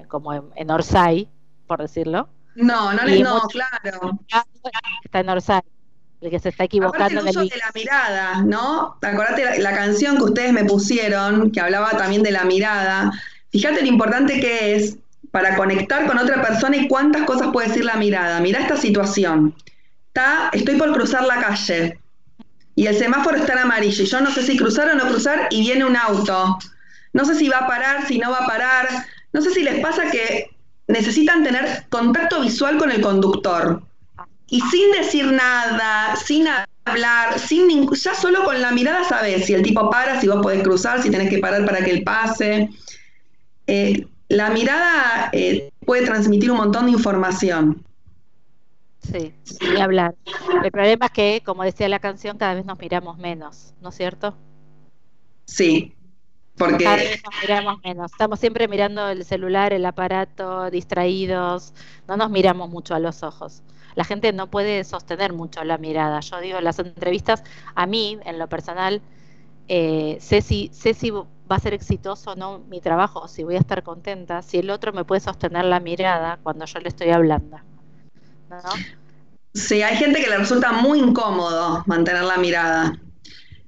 [0.08, 1.26] como en, Orsay,
[1.66, 2.28] por decirlo.
[2.54, 4.18] No, no, no, claro.
[5.02, 5.62] Está en Orsay
[6.22, 7.20] el que se está equivocando.
[7.20, 8.96] el uso de la mirada, ¿no?
[9.02, 13.10] Acordate la, canción que ustedes me pusieron, que hablaba también de la mirada.
[13.50, 14.96] Fíjate lo importante que es
[15.32, 18.38] para conectar con otra persona y cuántas cosas puede decir la mirada.
[18.40, 19.54] Mira esta situación.
[20.08, 21.98] Está, estoy por cruzar la calle
[22.76, 25.48] y el semáforo está en amarillo y yo no sé si cruzar o no cruzar
[25.50, 26.58] y viene un auto.
[27.12, 28.88] No sé si va a parar, si no va a parar.
[29.32, 30.50] No sé si les pasa que
[30.86, 33.82] necesitan tener contacto visual con el conductor
[34.52, 36.46] y sin decir nada, sin
[36.84, 40.62] hablar, sin ya solo con la mirada sabes si el tipo para, si vos podés
[40.62, 42.68] cruzar, si tenés que parar para que él pase.
[43.66, 47.82] Eh, la mirada eh, puede transmitir un montón de información.
[49.10, 49.32] Sí,
[49.74, 50.16] y hablar.
[50.62, 53.94] El problema es que, como decía la canción, cada vez nos miramos menos, ¿no es
[53.94, 54.36] cierto?
[55.46, 55.94] Sí,
[56.58, 56.84] porque...
[56.84, 58.12] Cada vez nos miramos menos.
[58.12, 61.72] Estamos siempre mirando el celular, el aparato, distraídos,
[62.06, 63.62] no nos miramos mucho a los ojos.
[63.94, 66.20] La gente no puede sostener mucho la mirada.
[66.20, 67.42] Yo digo, las entrevistas,
[67.74, 69.02] a mí, en lo personal,
[69.68, 73.56] eh, sé, si, sé si va a ser exitoso o no mi trabajo, si voy
[73.56, 77.10] a estar contenta, si el otro me puede sostener la mirada cuando yo le estoy
[77.10, 77.58] hablando.
[78.50, 78.58] ¿no?
[79.54, 82.98] Sí, hay gente que le resulta muy incómodo mantener la mirada.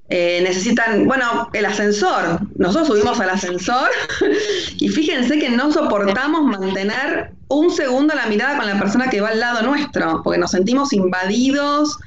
[0.09, 2.41] Eh, necesitan, bueno, el ascensor.
[2.57, 3.91] Nosotros subimos al ascensor
[4.79, 9.29] y fíjense que no soportamos mantener un segundo la mirada con la persona que va
[9.29, 11.99] al lado nuestro, porque nos sentimos invadidos.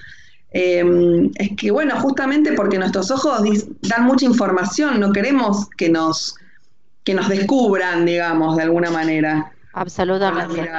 [0.51, 3.41] Eh, es que, bueno, justamente porque nuestros ojos
[3.81, 6.35] dan mucha información, no queremos que nos,
[7.03, 9.51] que nos descubran, digamos, de alguna manera.
[9.73, 10.69] Absolutamente.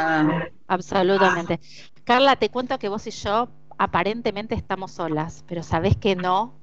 [0.67, 1.61] Absolutamente.
[2.05, 6.55] Carla, te cuento que vos y yo aparentemente estamos solas, pero sabés que no.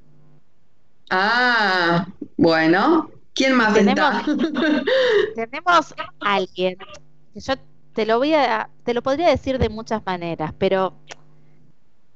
[1.10, 3.10] Ah, bueno.
[3.36, 4.24] ¿Quién más tenemos,
[5.36, 6.78] tenemos alguien
[7.34, 7.54] que yo
[7.96, 10.94] te lo voy a, te lo podría decir de muchas maneras, pero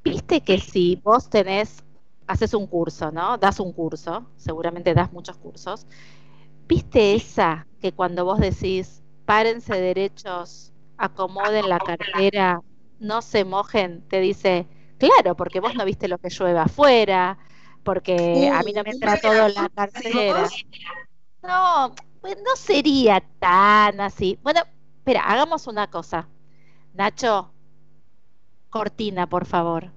[0.03, 1.83] viste que si vos tenés,
[2.27, 3.37] haces un curso, ¿no?
[3.37, 5.87] Das un curso, seguramente das muchos cursos.
[6.67, 12.61] ¿Viste esa que cuando vos decís, párense derechos, acomoden la cartera,
[12.99, 17.37] no se mojen, te dice, claro, porque vos no viste lo que llueve afuera,
[17.83, 20.49] porque a mí no me entra todo en la cartera.
[21.41, 24.37] No, pues no sería tan así.
[24.43, 24.59] Bueno,
[25.09, 26.27] espera, hagamos una cosa.
[26.93, 27.51] Nacho,
[28.69, 29.91] cortina, por favor.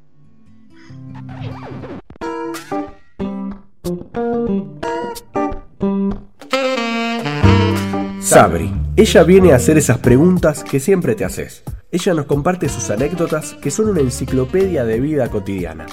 [8.21, 11.63] Sabri, ella viene a hacer esas preguntas que siempre te haces.
[11.91, 15.87] Ella nos comparte sus anécdotas que son una enciclopedia de vida cotidiana.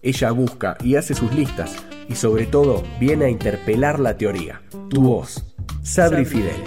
[0.00, 1.74] Ella busca y hace sus listas
[2.08, 4.62] y sobre todo viene a interpelar la teoría.
[4.88, 5.42] Tu voz,
[5.82, 6.62] Sabri Fidel.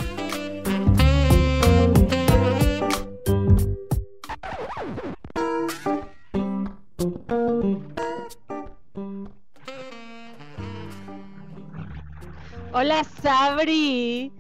[13.02, 14.32] Hola Sabri.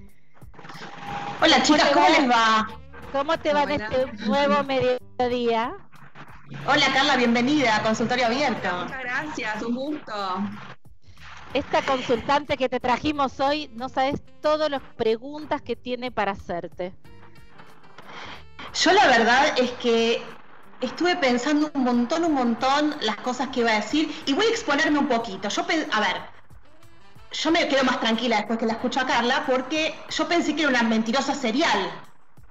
[1.41, 2.69] Hola chicas, ¿cómo les va?
[3.12, 5.74] ¿Cómo te va en este nuevo mediodía?
[6.67, 8.69] Hola Carla, bienvenida a Consultorio Abierto.
[8.84, 10.13] Muchas gracias, un gusto.
[11.56, 16.93] Esta consultante que te trajimos hoy, no sabes todas las preguntas que tiene para hacerte.
[18.76, 20.24] Yo la verdad es que
[20.82, 24.50] estuve pensando un montón, un montón las cosas que iba a decir y voy a
[24.50, 25.50] exponerme un poquito.
[25.50, 26.30] Yo, a ver,
[27.31, 30.63] yo me quedo más tranquila después que la escucho a Carla porque yo pensé que
[30.63, 31.91] era una mentirosa serial,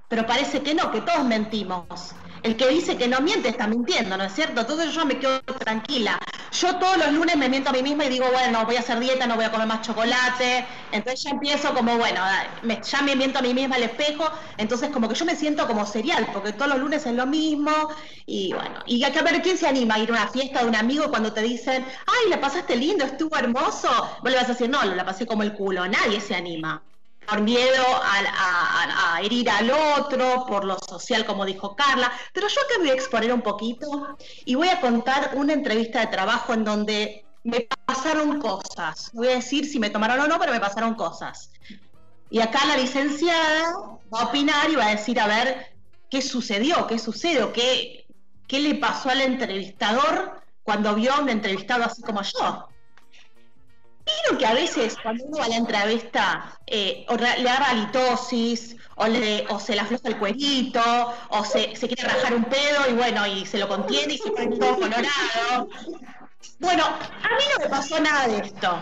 [0.07, 1.85] pero parece que no, que todos mentimos
[2.43, 4.61] el que dice que no miente está mintiendo, ¿no es cierto?
[4.61, 6.19] Entonces yo me quedo tranquila.
[6.51, 8.99] Yo todos los lunes me miento a mí misma y digo, bueno, voy a hacer
[8.99, 10.65] dieta, no voy a comer más chocolate.
[10.91, 12.21] Entonces ya empiezo como, bueno,
[12.63, 14.29] ya me miento a mí misma al espejo.
[14.57, 17.71] Entonces como que yo me siento como serial, porque todos los lunes es lo mismo.
[18.25, 20.69] Y bueno, y hay que ver quién se anima a ir a una fiesta de
[20.69, 23.89] un amigo cuando te dicen, ay, la pasaste lindo, estuvo hermoso.
[24.21, 25.87] Vos le a decir, no, la pasé como el culo.
[25.87, 26.81] Nadie se anima
[27.27, 32.11] por miedo a, herir al otro, por lo social, como dijo Carla.
[32.33, 36.07] Pero yo acá voy a exponer un poquito y voy a contar una entrevista de
[36.07, 39.11] trabajo en donde me pasaron cosas.
[39.13, 41.51] voy a decir si me tomaron o no, pero me pasaron cosas.
[42.29, 43.73] Y acá la licenciada
[44.13, 45.75] va a opinar y va a decir, a ver,
[46.09, 48.05] qué sucedió, qué sucedió, qué,
[48.47, 52.67] qué le pasó al entrevistador cuando vio a un entrevistado así como yo.
[54.15, 58.75] Vieron que a veces cuando uno va a la entrevista eh, o le da halitosis
[58.95, 60.81] o, le, o se le afloja el cuerito
[61.29, 64.57] o se, quiere rajar un pedo y bueno, y se lo contiene y se pone
[64.57, 65.69] todo colorado.
[66.59, 68.79] Bueno, a mí no me pasó nada de esto.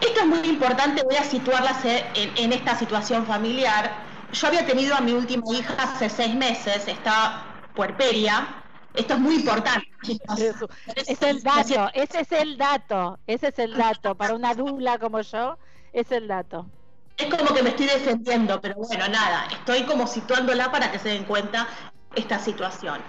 [0.00, 4.04] Esto es muy importante, voy a situarlas en, en esta situación familiar.
[4.32, 7.44] Yo había tenido a mi última hija hace seis meses, está
[7.74, 8.64] puerperia,
[8.96, 9.86] esto es muy importante.
[10.96, 14.14] Es el dato, ese es el dato, ese es el dato.
[14.14, 15.58] Para una dula como yo,
[15.92, 16.66] es el dato.
[17.16, 21.10] Es como que me estoy defendiendo, pero bueno, nada, estoy como situándola para que se
[21.10, 21.66] den cuenta
[22.14, 23.00] esta situación.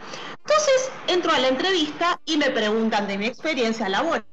[0.45, 4.23] Entonces entro a la entrevista y me preguntan de mi experiencia laboral,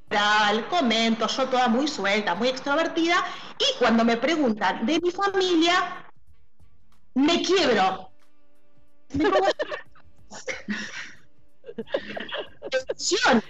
[0.68, 3.16] comento, yo toda muy suelta, muy extrovertida,
[3.58, 6.06] y cuando me preguntan de mi familia,
[7.14, 8.10] me quiebro.
[9.14, 9.24] Me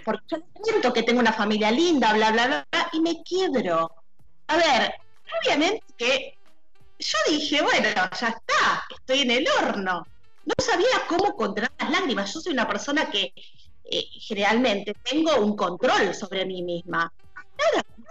[0.03, 3.91] porque yo siento que tengo una familia linda, bla, bla, bla, y me quiebro.
[4.47, 4.93] A ver,
[5.41, 6.37] obviamente que
[6.99, 10.05] yo dije, bueno, ya está, estoy en el horno.
[10.45, 12.33] No sabía cómo controlar las lágrimas.
[12.33, 13.33] Yo soy una persona que
[13.83, 17.11] eh, generalmente tengo un control sobre mí misma.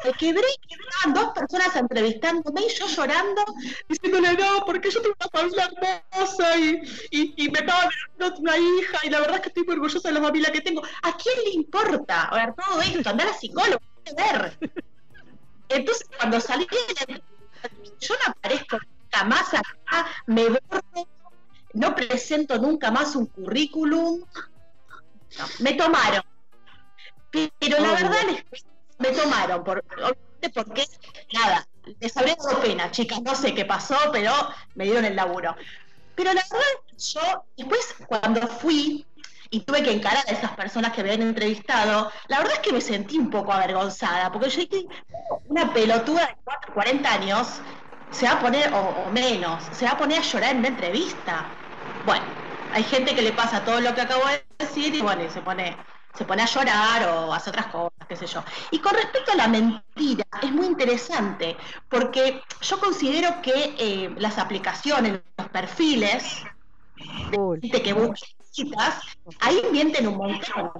[0.02, 3.44] Me quebré y quedaban dos personas entrevistándome y yo llorando,
[3.88, 5.70] diciéndole, no, porque yo tengo una familia
[6.12, 7.88] hermosa y, y, me acaba
[8.18, 10.60] de una hija y la verdad es que estoy muy orgullosa de la familia que
[10.60, 10.82] tengo.
[11.02, 13.10] ¿A quién le importa a ver todo esto?
[13.10, 13.82] Andar a psicólogo,
[14.16, 14.58] ver.
[15.68, 17.20] Entonces, cuando salí de la
[18.00, 21.08] yo no aparezco nunca más acá, me borro,
[21.72, 24.24] no presento nunca más un currículum.
[25.60, 26.22] me tomaron.
[27.30, 28.64] Pero la verdad les
[29.04, 29.84] me tomaron, por,
[30.54, 30.84] porque,
[31.32, 31.66] nada,
[32.00, 34.32] les habré dado pena, chicas, no sé qué pasó, pero
[34.74, 35.54] me dieron el laburo.
[36.14, 39.04] Pero la verdad, yo, después cuando fui
[39.50, 42.72] y tuve que encarar a esas personas que me habían entrevistado, la verdad es que
[42.72, 44.86] me sentí un poco avergonzada, porque yo dije,
[45.48, 47.48] una pelotuda de 4, 40 años
[48.10, 51.46] se va a poner, o, menos, se va a poner a llorar en una entrevista.
[52.06, 52.24] Bueno,
[52.72, 55.40] hay gente que le pasa todo lo que acabo de decir y bueno, y se
[55.40, 55.76] pone
[56.16, 58.42] se pone a llorar o hace otras cosas, qué sé yo.
[58.70, 61.56] Y con respecto a la mentira, es muy interesante,
[61.88, 66.44] porque yo considero que eh, las aplicaciones, los perfiles
[67.60, 69.00] de que buscas,
[69.40, 70.70] ahí mienten un montón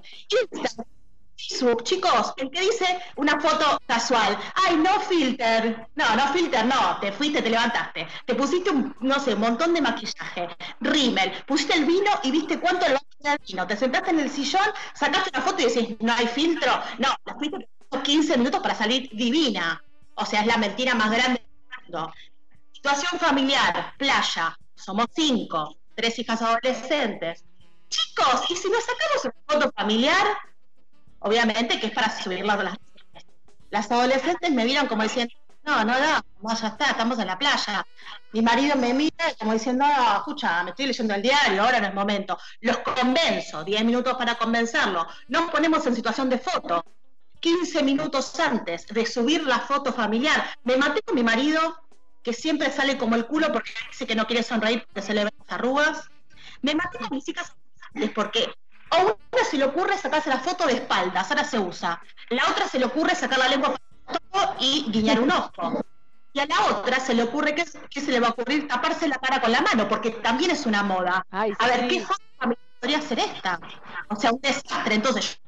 [1.83, 7.13] chicos, el que dice una foto casual, ay, no filter, no, no filter, no, te
[7.13, 10.49] fuiste, te levantaste, te pusiste un, no sé, un montón de maquillaje,
[10.81, 14.21] rímel, pusiste el vino y viste cuánto le va a el vino, te sentaste en
[14.21, 17.69] el sillón, sacaste una foto y decís, no hay filtro, no, la fuiste
[18.03, 19.83] 15 minutos para salir divina,
[20.15, 22.13] o sea, es la mentira más grande del mundo.
[22.73, 27.45] Situación familiar, playa, somos cinco, tres hijas adolescentes.
[27.89, 30.27] Chicos, ¿y si nos sacamos una foto familiar?
[31.25, 32.79] Obviamente que es para subirlas a las
[33.71, 37.85] Las adolescentes me miran como diciendo, no, no, no, ya está, estamos en la playa.
[38.33, 41.89] Mi marido me mira como diciendo, no, escucha, me estoy leyendo el diario, ahora no
[41.89, 42.39] es momento.
[42.61, 45.07] Los convenzo, 10 minutos para convencerlo.
[45.29, 46.85] Nos ponemos en situación de foto.
[47.41, 51.61] 15 minutos antes de subir la foto familiar, me maté con mi marido,
[52.23, 55.25] que siempre sale como el culo porque dice que no quiere sonreír porque se le
[55.25, 56.11] ven las arrugas.
[56.63, 57.55] Me maté con mis hijas
[58.15, 58.53] porque
[58.95, 62.01] a una se le ocurre sacarse la foto de espaldas, ahora se usa.
[62.31, 63.75] La otra se le ocurre sacar la lengua
[64.59, 65.85] y guiñar un ojo.
[66.33, 69.17] Y a la otra se le ocurre que, se le va a ocurrir taparse la
[69.19, 71.25] cara con la mano, porque también es una moda.
[71.31, 72.21] a ver, ¿qué foto
[72.81, 73.61] podría ser esta?
[74.09, 74.95] O sea, un desastre.
[74.95, 75.39] Entonces,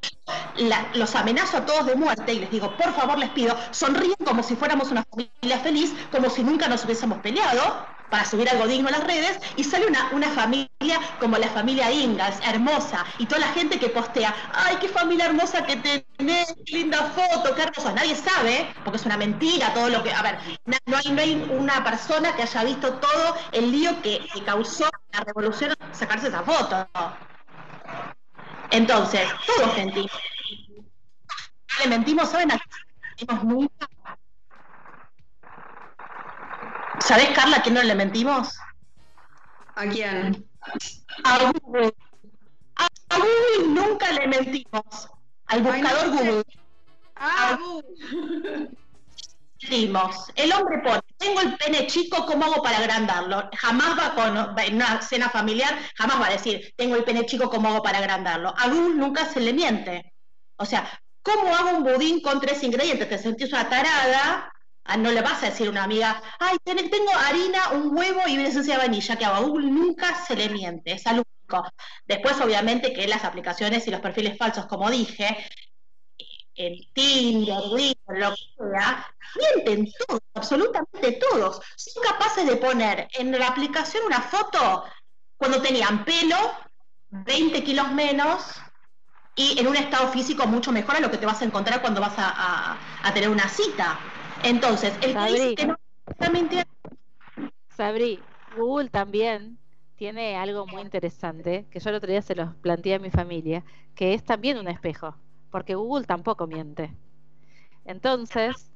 [0.93, 4.43] los amenazo a todos de muerte y les digo, por favor, les pido, sonríen como
[4.43, 8.87] si fuéramos una familia feliz, como si nunca nos hubiésemos peleado para subir algo digno
[8.89, 13.41] a las redes y sale una, una familia como la familia Ingalls, hermosa, y toda
[13.41, 17.93] la gente que postea, ay, qué familia hermosa que tenés, linda foto, qué hermosa.
[17.93, 20.13] Nadie sabe, porque es una mentira todo lo que...
[20.13, 20.37] A ver,
[20.85, 25.21] no hay, no hay una persona que haya visto todo el lío que, causó la
[25.21, 26.87] revolución sacarse esa foto.
[28.71, 30.11] Entonces, todos mentimos.
[31.79, 32.51] Le mentimos, ¿saben?
[32.51, 32.59] A
[33.43, 33.87] nunca
[36.99, 38.57] ¿Sabes, Carla, a quién no le mentimos?
[39.75, 40.45] ¿A quién?
[41.23, 41.93] A Google.
[42.75, 45.09] A Google nunca le mentimos.
[45.45, 46.43] Al buscador Google.
[47.15, 48.69] Ah, Google.
[49.61, 50.31] Mentimos.
[50.35, 53.49] El hombre pone, tengo el pene chico, ¿cómo hago para agrandarlo?
[53.57, 57.49] Jamás va con, en una cena familiar, jamás va a decir, tengo el pene chico,
[57.49, 58.53] ¿cómo hago para agrandarlo?
[58.55, 60.13] A Google nunca se le miente.
[60.57, 60.87] O sea,
[61.23, 63.09] ¿cómo hago un budín con tres ingredientes?
[63.09, 64.51] Te sentís una tarada
[64.95, 68.47] no le vas a decir a una amiga, ay, tengo harina, un huevo y una
[68.47, 71.67] esencia de vainilla, que a Google nunca se le miente, es algo único.
[72.05, 75.49] Después, obviamente, que las aplicaciones y los perfiles falsos, como dije,
[76.55, 81.61] en Tinder, Twitter, lo que sea, mienten todos, absolutamente todos.
[81.75, 84.85] Son capaces de poner en la aplicación una foto
[85.35, 86.37] cuando tenían pelo,
[87.09, 88.43] 20 kilos menos,
[89.35, 92.01] y en un estado físico mucho mejor a lo que te vas a encontrar cuando
[92.01, 92.77] vas a
[93.13, 93.99] tener una cita.
[94.43, 95.77] Entonces, el que dice que no
[97.69, 98.19] Sabri,
[98.55, 99.59] Google también
[99.97, 103.63] tiene algo muy interesante, que yo el otro día se los planteé a mi familia,
[103.95, 105.15] que es también un espejo,
[105.51, 106.95] porque Google tampoco miente.
[107.85, 108.71] Entonces,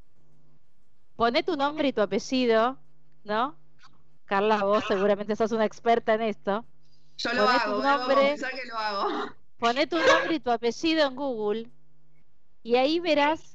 [1.15, 2.77] pone tu nombre y tu apellido,
[3.23, 3.55] ¿no?
[4.25, 6.65] Carla, vos seguramente sos una experta en esto.
[7.17, 9.29] Yo lo hago, nombre, que lo hago.
[9.59, 11.69] Poné tu nombre y tu apellido en Google
[12.63, 13.50] y ahí verás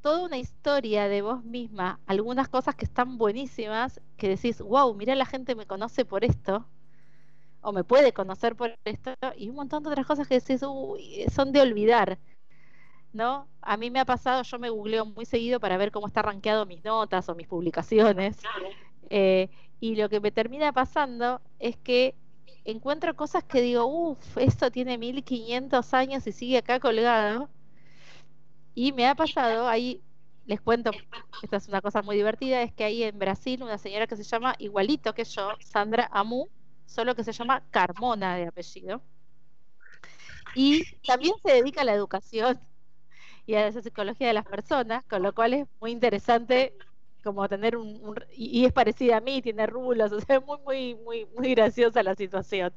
[0.00, 5.14] toda una historia de vos misma, algunas cosas que están buenísimas, que decís, wow, mira,
[5.14, 6.66] la gente me conoce por esto,
[7.62, 11.26] o me puede conocer por esto, y un montón de otras cosas que decís, uy,
[11.34, 12.18] son de olvidar.
[13.12, 13.48] ¿No?
[13.62, 16.66] A mí me ha pasado, yo me googleo muy seguido para ver cómo está rankeado
[16.66, 18.38] mis notas o mis publicaciones.
[19.10, 22.16] Eh, Y lo que me termina pasando es que
[22.64, 27.50] encuentro cosas que digo, uff, esto tiene 1500 años y sigue acá colgado.
[28.82, 30.02] Y me ha pasado, ahí
[30.46, 30.90] les cuento,
[31.42, 34.22] esta es una cosa muy divertida, es que hay en Brasil una señora que se
[34.22, 36.48] llama igualito que yo, Sandra Amu,
[36.86, 39.02] solo que se llama Carmona de apellido.
[40.54, 42.58] Y también se dedica a la educación
[43.44, 46.74] y a la psicología de las personas, con lo cual es muy interesante
[47.20, 50.94] como tener un, y, es parecida a mí, tiene rulos, o sea, es muy, muy,
[50.94, 52.72] muy, muy graciosa la situación.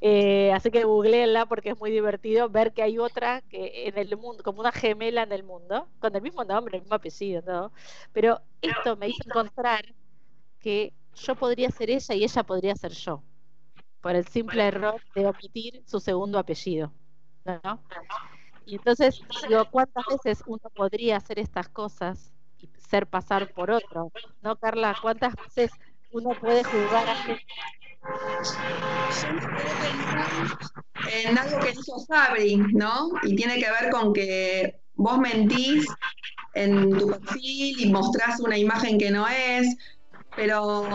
[0.00, 4.16] Eh, así que googleenla porque es muy divertido ver que hay otra que en el
[4.16, 7.72] mundo, como una gemela en el mundo, con el mismo nombre, el mismo apellido, ¿no?
[8.12, 9.84] Pero esto me hizo encontrar
[10.60, 13.22] que yo podría ser ella y ella podría ser yo,
[14.00, 16.92] por el simple error de omitir su segundo apellido,
[17.44, 17.80] ¿no?
[18.66, 22.32] Y entonces digo, ¿cuántas veces uno podría hacer estas cosas
[22.88, 24.12] ser pasar por otro?
[24.42, 24.96] ¿No, Carla?
[25.00, 25.70] ¿Cuántas veces
[26.12, 27.16] uno puede jugar a
[31.12, 33.10] en algo que hizo Sabri, ¿no?
[33.22, 35.86] Y tiene que ver con que vos mentís
[36.54, 39.76] en tu perfil y mostrás una imagen que no es,
[40.34, 40.86] pero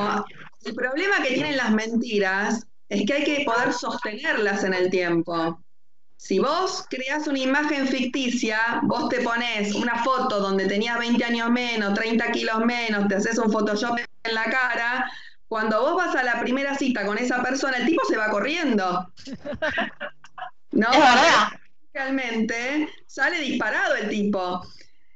[0.63, 5.59] el problema que tienen las mentiras es que hay que poder sostenerlas en el tiempo.
[6.21, 11.49] Si vos creas una imagen ficticia, vos te pones una foto donde tenías 20 años
[11.49, 15.11] menos, 30 kilos menos, te haces un Photoshop en la cara,
[15.47, 19.11] cuando vos vas a la primera cita con esa persona, el tipo se va corriendo.
[20.71, 20.89] ¿No?
[21.91, 24.61] Realmente sale disparado el tipo.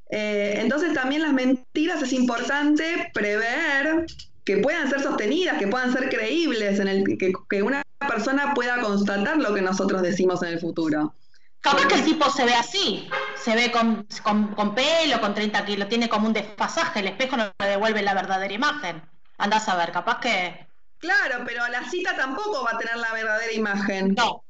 [0.09, 4.07] Eh, entonces también las mentiras es importante prever
[4.43, 8.81] que puedan ser sostenidas, que puedan ser creíbles, en el que, que una persona pueda
[8.81, 11.13] constatar lo que nosotros decimos en el futuro.
[11.61, 14.07] Capaz que el tipo se ve así, se ve con,
[14.55, 18.13] con, pelo, con 30 kilos, tiene como un desfasaje, el espejo no le devuelve la
[18.13, 19.01] verdadera imagen.
[19.39, 20.67] Andás a ver, capaz que...
[20.99, 24.13] Claro, pero la cita tampoco va a tener la verdadera imagen.
[24.15, 24.43] No,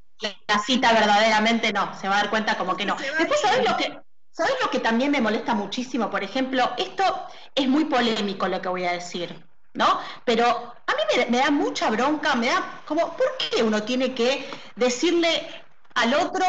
[0.48, 2.96] la cita verdaderamente no, se va a dar cuenta como que no.
[2.96, 3.98] Después, ¿sabes lo que,
[4.32, 6.10] ¿sabes lo que también me molesta muchísimo?
[6.10, 9.42] Por ejemplo, esto es muy polémico lo que voy a decir.
[9.76, 10.00] ¿No?
[10.24, 10.46] Pero
[10.88, 15.48] a mí me, da mucha bronca, me da como, ¿por qué uno tiene que decirle
[15.94, 16.46] al otro,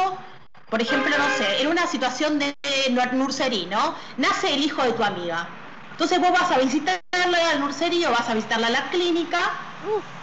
[0.70, 2.54] por ejemplo, no sé, en una situación de
[3.12, 3.94] nursery, ¿no?
[4.16, 5.48] Nace el hijo de tu amiga.
[5.90, 9.38] Entonces vos vas a visitarla al nursery o vas a visitarla a la clínica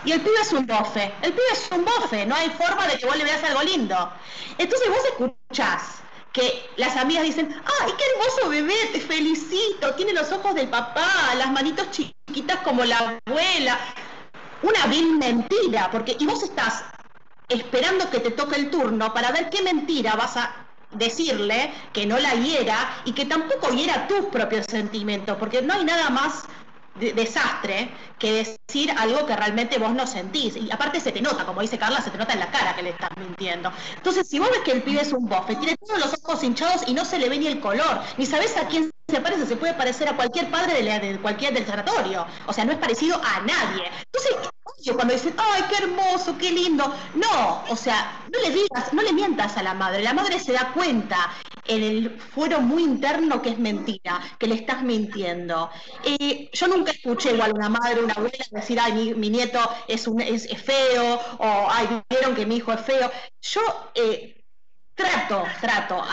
[0.05, 1.13] y el pibe es un bofe.
[1.21, 4.11] El pibe es un bofe, no hay forma de que vos le veas algo lindo.
[4.57, 6.02] Entonces vos escuchás
[6.33, 8.89] que las amigas dicen, ¡ay, qué hermoso bebé!
[8.91, 13.79] Te felicito, tiene los ojos del papá, las manitos chiquitas como la abuela.
[14.63, 16.83] Una bien mentira, porque y vos estás
[17.47, 22.17] esperando que te toque el turno para ver qué mentira vas a decirle que no
[22.17, 26.45] la hiera y que tampoco hiera tus propios sentimientos, porque no hay nada más
[26.95, 27.89] desastre
[28.19, 30.55] que decir algo que realmente vos no sentís.
[30.55, 32.83] Y aparte se te nota, como dice Carla, se te nota en la cara que
[32.83, 33.71] le estás mintiendo.
[33.95, 36.83] Entonces, si vos ves que el pibe es un bofe, tiene todos los ojos hinchados
[36.87, 39.55] y no se le ve ni el color, ni sabes a quién se parece, se
[39.55, 42.25] puede parecer a cualquier padre de, de cualquier del sanatorio.
[42.47, 43.91] O sea, no es parecido a nadie.
[44.05, 44.51] Entonces,
[44.91, 46.93] cuando dicen, ay, qué hermoso, qué lindo.
[47.15, 50.03] No, o sea, no le digas, no le mientas a la madre.
[50.03, 51.31] La madre se da cuenta
[51.65, 55.69] en el fuero muy interno que es mentira, que le estás mintiendo.
[56.03, 60.19] Eh, yo nunca escuché igual una madre, una abuela decir, ay, mi, nieto es, un,
[60.21, 63.09] es, feo, o ay, vieron que mi hijo es feo.
[63.41, 63.61] Yo
[63.95, 64.43] eh,
[64.95, 66.03] trato, trato,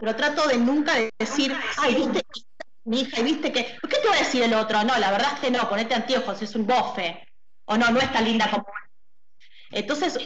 [0.00, 2.22] pero trato de nunca decir, ay, viste
[2.84, 4.82] mi hija, y viste que, ¿qué te va a decir el otro?
[4.84, 7.26] No, la verdad es que no, ponete anteojos, es un bofe,
[7.64, 8.66] o no, no es tan linda como...
[9.70, 10.18] Entonces,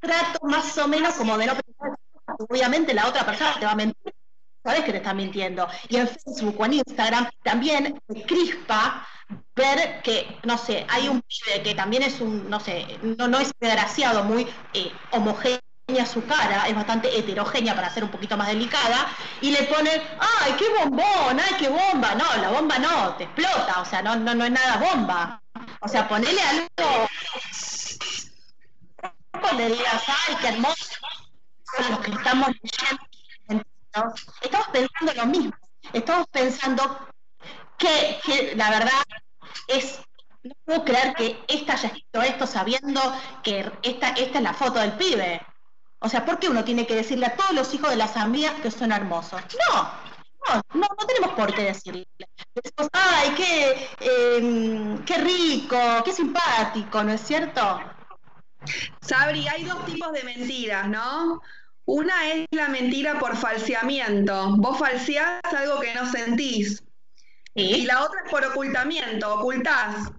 [0.00, 1.98] trato más o menos como de no pensar
[2.38, 4.14] obviamente la otra persona te va a mentir,
[4.62, 5.66] sabes que te está mintiendo.
[5.88, 9.06] Y en Facebook o en Instagram también me crispa
[9.54, 13.38] ver que, no sé, hay un pibe que también es un, no sé, no, no
[13.38, 15.60] es desgraciado, muy eh, homogénea
[16.06, 19.08] su cara, es bastante heterogénea para ser un poquito más delicada,
[19.40, 23.80] y le ponen, ay, qué bombón, ay, qué bomba, no, la bomba no, te explota,
[23.80, 25.42] o sea, no, no, no es nada bomba.
[25.80, 27.08] O sea, ponele algo,
[29.56, 30.96] le digas, ay, qué hermoso,
[32.04, 32.48] que estamos
[34.42, 35.52] estamos pensando lo mismo.
[35.92, 37.08] Estamos pensando
[37.78, 39.02] que, la verdad
[39.68, 40.00] es
[40.42, 43.00] no puedo creer que esta haya escrito esto sabiendo
[43.42, 45.40] que esta, esta es la foto del pibe.
[46.00, 48.60] O sea, ¿por qué uno tiene que decirle a todos los hijos de las amigas
[48.60, 49.40] que son hermosos?
[49.72, 49.82] No,
[50.48, 52.06] no, no, no tenemos por qué decirle.
[52.54, 57.80] Decimos, ay, qué, em, qué rico, qué simpático, ¿no es cierto?
[59.00, 61.40] Sabri, hay dos tipos de mentiras, ¿no?
[61.84, 64.56] Una es la mentira por falseamiento.
[64.56, 66.82] Vos falseás algo que no sentís.
[67.54, 70.12] Y la otra es por ocultamiento, ocultás.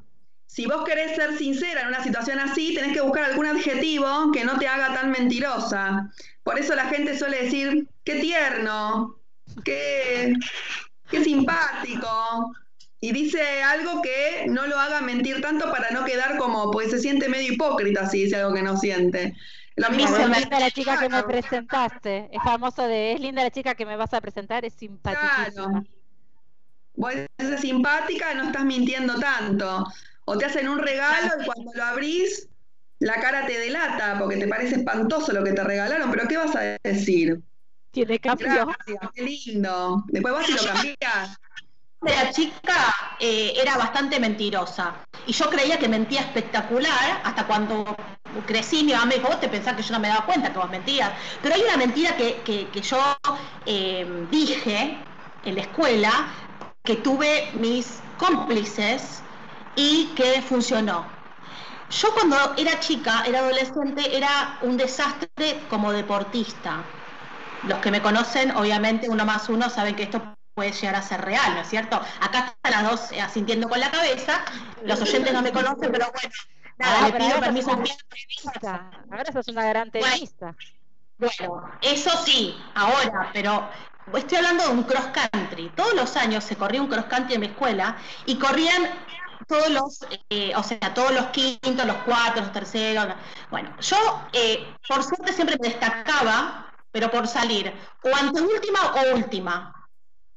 [0.59, 4.43] Si vos querés ser sincera en una situación así, tenés que buscar algún adjetivo que
[4.43, 6.11] no te haga tan mentirosa.
[6.43, 9.15] Por eso la gente suele decir, qué tierno,
[9.63, 10.33] qué,
[11.09, 12.53] qué simpático.
[12.99, 16.99] Y dice algo que no lo haga mentir tanto para no quedar como, pues se
[16.99, 19.37] siente medio hipócrita si dice algo que no siente.
[19.77, 22.29] Lo mismo es linda la chica que me presentaste.
[22.33, 25.49] Es famoso de es linda la chica que me vas a presentar, es simpática.
[25.53, 25.85] Claro.
[26.97, 29.87] Vos eres simpática, no estás mintiendo tanto.
[30.29, 32.47] O te hacen un regalo y cuando lo abrís,
[32.99, 36.55] la cara te delata porque te parece espantoso lo que te regalaron, pero ¿qué vas
[36.55, 37.41] a decir?
[37.89, 38.47] Tiene cambio.
[38.47, 40.03] Gracias, qué lindo.
[40.07, 41.39] Después vas y lo cambias
[42.01, 44.93] la chica eh, era bastante mentirosa
[45.27, 47.97] y yo creía que mentía espectacular hasta cuando
[48.45, 50.59] crecí mi mamá me dijo, vos te pensás que yo no me daba cuenta que
[50.59, 51.11] vos mentías,
[51.41, 53.17] pero hay una mentira que, yo
[53.65, 54.97] eh, dije
[55.43, 56.11] en la escuela
[56.83, 59.21] que tuve mis cómplices
[59.79, 61.07] y que funcionó.
[61.89, 66.83] Yo cuando era chica, era adolescente, era un desastre como deportista.
[67.63, 71.21] Los que me conocen, obviamente, uno más uno, saben que esto puede llegar a ser
[71.21, 71.95] real, ¿no es cierto?
[72.19, 74.43] Acá están las dos eh, asintiendo con la cabeza,
[74.83, 76.35] los oyentes no me conocen, pero bueno,
[76.77, 77.71] nada, le pido permiso.
[79.09, 80.55] Ahora sos una gran tenista.
[81.17, 83.69] Bueno, eso sí, ahora, pero
[84.13, 85.71] estoy hablando de un cross country.
[85.75, 88.83] Todos los años se corría un cross country en mi escuela y corrían
[89.47, 93.07] todos los, eh, o sea, todos los quintos, los cuatro, los terceros.
[93.49, 93.97] Bueno, yo
[94.33, 97.73] eh, por suerte siempre me destacaba, pero por salir
[98.03, 99.79] o ante última o última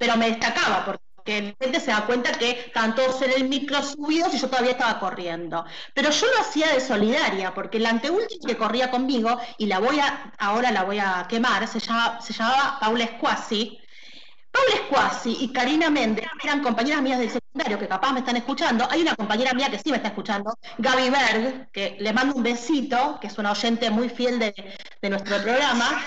[0.02, 3.80] pero me destacaba porque la gente se da cuenta que estaban todos en el micro
[3.84, 5.64] subidos y yo todavía estaba corriendo.
[5.94, 10.00] Pero yo lo hacía de solidaria, porque la anteúltima que corría conmigo, y la voy
[10.00, 13.78] a, ahora la voy a quemar, se, llama, se llamaba Paula Esquasi.
[14.52, 18.86] Paula Esquasi y Karina Méndez eran compañeras mías del secundario que capaz me están escuchando.
[18.90, 22.42] Hay una compañera mía que sí me está escuchando, Gaby Berg, que le mando un
[22.42, 24.54] besito, que es una oyente muy fiel de,
[25.00, 26.04] de nuestro programa.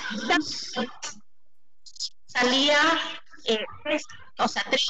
[2.27, 2.77] Salía
[3.45, 4.03] eh, tres,
[4.37, 4.87] o sea, tres,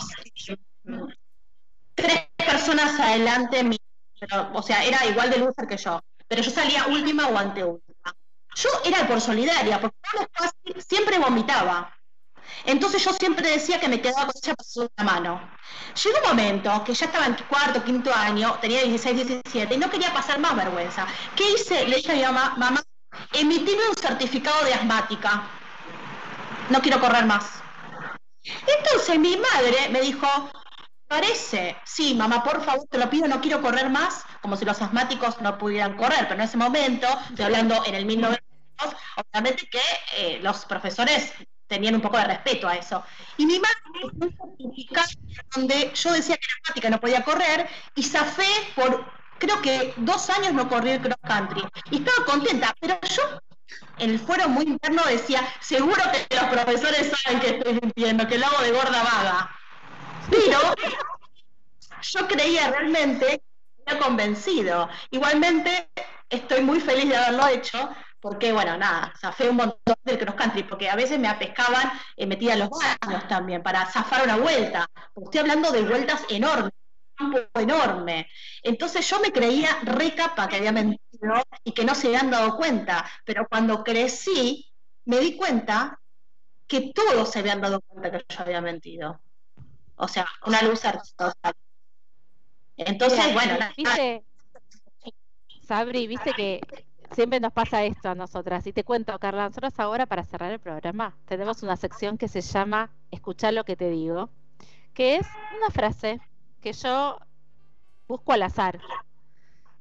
[1.94, 3.80] tres personas adelante mío,
[4.20, 8.16] pero, o sea, era igual de loser que yo, pero yo salía última o anteúltima.
[8.56, 9.98] Yo era por solidaria, porque
[10.82, 11.95] siempre vomitaba.
[12.64, 15.50] Entonces yo siempre decía que me quedaba con ella por la mano.
[16.04, 19.90] Llegó un momento que ya estaba en cuarto, quinto año, tenía 16, 17 y no
[19.90, 21.06] quería pasar más vergüenza.
[21.36, 21.88] ¿Qué hice?
[21.88, 22.84] Le dije a mi mamá, mamá,
[23.34, 25.44] emitime un certificado de asmática.
[26.70, 27.46] No quiero correr más.
[28.44, 30.28] Entonces mi madre me dijo,
[31.08, 34.82] parece, sí, mamá, por favor, te lo pido, no quiero correr más, como si los
[34.82, 38.44] asmáticos no pudieran correr, pero en ese momento, estoy hablando en el 1900,
[39.18, 39.82] obviamente que
[40.18, 41.34] eh, los profesores
[41.68, 43.04] tenían un poco de respeto a eso.
[43.38, 43.76] Y mi madre
[45.56, 49.06] donde yo decía que era asmática, no podía correr, y zafé por,
[49.38, 51.64] creo que dos años no corrí el cross country.
[51.92, 53.42] Y estaba contenta, pero yo
[53.98, 58.38] en el fuero muy interno decía, seguro que los profesores saben que estoy mintiendo, que
[58.38, 59.52] lo hago de gorda vaga.
[60.30, 60.60] Pero
[62.02, 63.42] yo creía realmente,
[63.86, 64.90] me ha convencido.
[65.12, 65.90] Igualmente,
[66.30, 67.90] estoy muy feliz de haberlo hecho,
[68.26, 72.26] porque, bueno, nada, zafé un montón del cross country, porque a veces me apescaban eh,
[72.26, 74.88] metida los baños también, para zafar una vuelta.
[75.16, 76.72] estoy hablando de vueltas enormes
[77.54, 78.28] enorme.
[78.64, 82.58] Entonces yo me creía re capa que había mentido y que no se habían dado
[82.58, 84.74] cuenta, pero cuando crecí
[85.06, 86.00] me di cuenta
[86.66, 89.22] que todos se habían dado cuenta que yo había mentido.
[89.98, 90.82] O sea, una luz
[91.16, 91.54] total.
[92.76, 94.26] Entonces, bueno, ¿viste,
[95.62, 96.62] Sabri, viste que
[97.16, 98.68] siempre nos pasa esto a nosotras.
[98.68, 102.42] Y te cuento, Carla, nosotros ahora para cerrar el programa tenemos una sección que se
[102.42, 104.30] llama Escuchar lo que te digo,
[104.94, 106.20] que es una frase
[106.62, 107.18] que yo
[108.08, 108.80] busco al azar.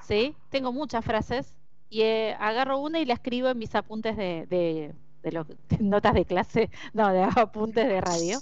[0.01, 0.37] ¿Sí?
[0.51, 1.57] Tengo muchas frases
[1.91, 4.95] y eh, agarro una y la escribo en mis apuntes de, de,
[5.81, 8.39] notas de clase, no, de apuntes de radio.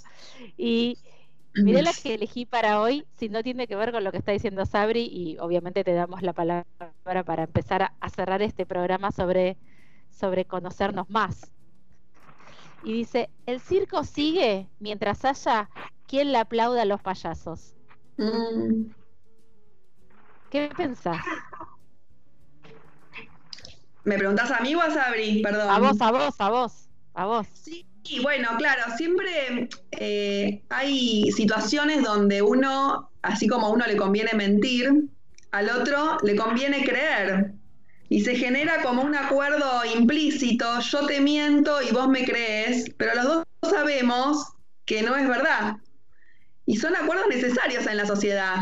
[0.55, 0.99] Y
[1.55, 4.31] miré la que elegí para hoy, si no tiene que ver con lo que está
[4.31, 6.65] diciendo Sabri, y obviamente te damos la palabra
[7.03, 9.57] para empezar a, cerrar este programa sobre,
[10.09, 11.51] sobre conocernos más.
[12.83, 15.69] Y dice, el circo sigue mientras haya
[16.07, 17.75] quien le aplauda a los payasos.
[18.17, 18.91] Mm.
[20.49, 21.17] ¿Qué pensás?
[24.03, 25.41] ¿Me preguntás a mí o a Sabri?
[25.41, 25.69] Perdón.
[25.69, 27.47] A vos, a vos, a vos, a vos.
[27.53, 27.85] Sí,
[28.21, 34.91] bueno, claro, siempre eh, hay situaciones donde uno, así como a uno le conviene mentir,
[35.51, 37.53] al otro le conviene creer.
[38.09, 43.15] Y se genera como un acuerdo implícito, yo te miento y vos me crees, pero
[43.15, 44.53] los dos sabemos
[44.85, 45.77] que no es verdad.
[46.65, 48.57] Y son acuerdos necesarios en la sociedad.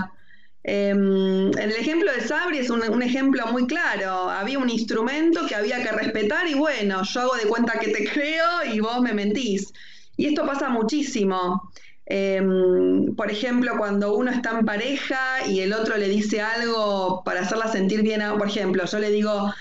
[0.64, 4.30] Em, el ejemplo de Sabri es un, ejemplo muy claro.
[4.30, 8.06] Había un instrumento que había que respetar y bueno, yo hago de cuenta que te
[8.14, 9.74] creo y vos me mentís.
[10.18, 11.72] Y esto pasa muchísimo.
[12.06, 17.42] Em, por ejemplo, cuando uno está en pareja y el otro le dice algo para
[17.42, 19.54] hacerla sentir bien, por ejemplo, yo le digo,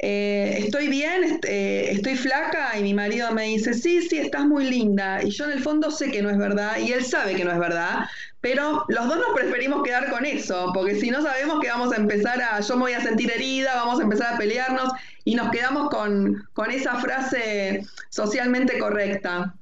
[0.00, 4.64] eh, estoy bien, eh, estoy flaca y mi marido me dice, sí, sí, estás muy
[4.70, 5.22] linda.
[5.22, 7.50] Y yo en el fondo sé que no es verdad y él sabe que no
[7.50, 8.06] es verdad,
[8.40, 11.96] pero los dos nos preferimos quedar con eso, porque si no sabemos que vamos a
[11.96, 14.92] empezar a, yo me voy a sentir herida, vamos a empezar a pelearnos
[15.24, 19.54] y nos quedamos con, con esa frase socialmente correcta.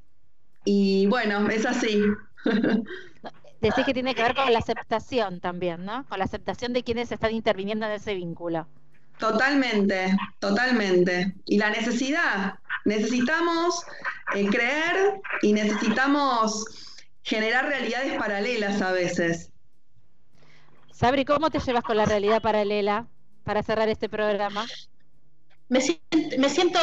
[0.65, 2.03] Y bueno, es así.
[3.61, 6.05] Decís que tiene que ver con la aceptación también, ¿no?
[6.09, 8.67] Con la aceptación de quienes están interviniendo en ese vínculo.
[9.19, 11.35] Totalmente, totalmente.
[11.47, 13.83] Y la necesidad, necesitamos
[14.35, 16.86] eh, creer y necesitamos
[17.27, 19.51] generar realidades paralelas a veces.
[20.93, 23.07] Sabri, ¿cómo te llevas con la realidad paralela
[23.43, 24.65] para cerrar este programa?
[25.69, 26.79] Me siento, me siento,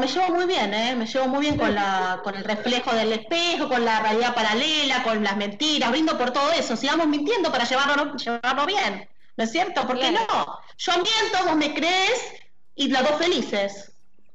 [0.00, 0.96] me llevo muy bien, ¿eh?
[0.96, 5.04] me llevo muy bien con, la, con el reflejo del espejo, con la realidad paralela,
[5.04, 9.08] con las mentiras, brindo por todo eso, sigamos mintiendo para llevarlo, llevarlo bien.
[9.36, 9.86] ¿No es cierto?
[9.86, 10.26] ¿Por qué no?
[10.76, 12.20] Yo miento, vos me crees
[12.74, 13.92] y las dos felices.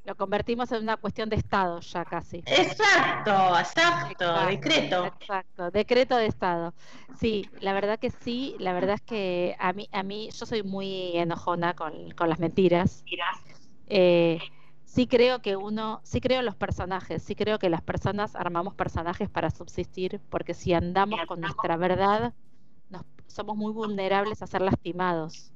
[0.09, 2.37] Lo convertimos en una cuestión de Estado ya casi.
[2.47, 5.05] Exacto, exacto, decreto.
[5.05, 6.73] Exacto, decreto de Estado.
[7.19, 10.63] Sí, la verdad que sí, la verdad es que a mí, a mí yo soy
[10.63, 13.05] muy enojona con, con las mentiras.
[13.85, 14.39] Eh,
[14.83, 18.73] sí creo que uno, sí creo en los personajes, sí creo que las personas armamos
[18.73, 22.33] personajes para subsistir, porque si andamos con nuestra verdad,
[23.27, 25.53] somos muy vulnerables a ser lastimados.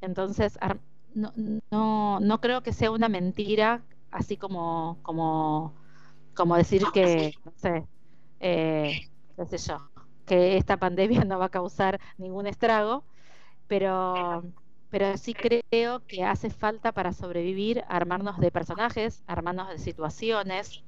[0.00, 0.56] Entonces,
[1.14, 1.32] no,
[1.70, 5.74] no, no creo que sea una mentira, así como, como,
[6.34, 7.88] como decir que, no sé,
[8.40, 9.00] eh,
[9.36, 9.90] qué sé yo,
[10.26, 13.06] que esta pandemia no va a causar ningún estrago,
[13.66, 14.44] pero,
[14.90, 20.84] pero sí creo que hace falta para sobrevivir armarnos de personajes, armarnos de situaciones,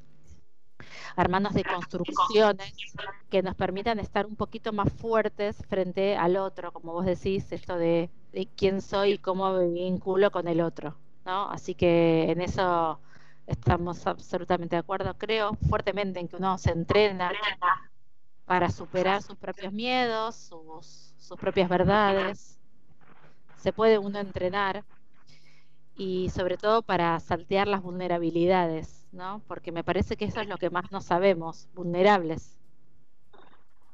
[1.17, 2.73] armarnos de construcciones
[3.29, 7.77] que nos permitan estar un poquito más fuertes frente al otro, como vos decís, esto
[7.77, 8.11] de,
[8.57, 11.51] quién soy y cómo me vinculo con el otro, ¿no?
[11.51, 13.01] Así que en eso
[13.47, 17.33] estamos absolutamente de acuerdo, creo fuertemente en que uno se entrena
[18.45, 22.59] para superar sus propios miedos, sus, sus propias verdades.
[23.57, 24.85] Se puede uno entrenar
[25.97, 29.43] y sobre todo para saltear las vulnerabilidades ¿no?
[29.47, 32.57] Porque me parece que eso es lo que más no sabemos, vulnerables,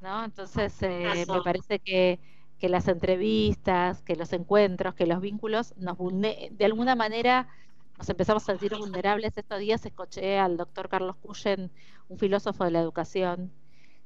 [0.00, 0.24] ¿no?
[0.24, 2.20] Entonces eh, me parece que,
[2.58, 7.48] que, las entrevistas, que los encuentros, que los vínculos nos de alguna manera
[7.98, 9.36] nos empezamos a sentir vulnerables.
[9.36, 11.70] Estos días escuché al doctor Carlos Cuyen,
[12.08, 13.52] un filósofo de la educación,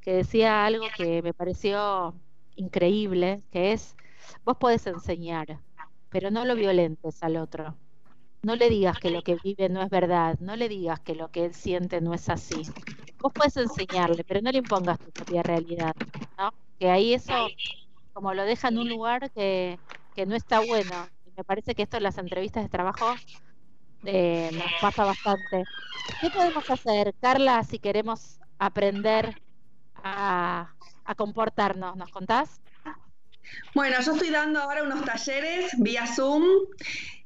[0.01, 2.15] que decía algo que me pareció
[2.57, 3.97] increíble, que es,
[4.45, 5.61] vos podés enseñar,
[6.09, 7.77] pero no lo violentes al otro.
[8.43, 11.31] No le digas que lo que vive no es verdad, no le digas que lo
[11.31, 12.73] que él siente no es así.
[13.21, 15.93] Vos puedes enseñarle, pero no le impongas tu propia realidad,
[16.39, 16.51] ¿no?
[16.79, 17.55] Que ahí eso,
[18.13, 19.81] como lo deja en un lugar que,
[20.15, 21.11] que no está bueno.
[21.25, 23.23] Y me parece que esto en las entrevistas de trabajo
[24.05, 25.69] eh, nos pasa bastante.
[26.21, 29.39] ¿Qué podemos hacer, Carla, si queremos aprender
[30.03, 31.97] a, a comportarnos?
[31.97, 32.63] ¿Nos contás?
[33.75, 36.45] Bueno, yo estoy dando ahora unos talleres vía Zoom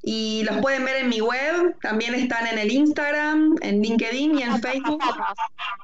[0.03, 4.43] y los pueden ver en mi web, también están en el Instagram, en LinkedIn y
[4.43, 5.03] en Facebook.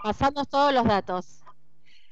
[0.02, 1.38] Pasamos todos los datos.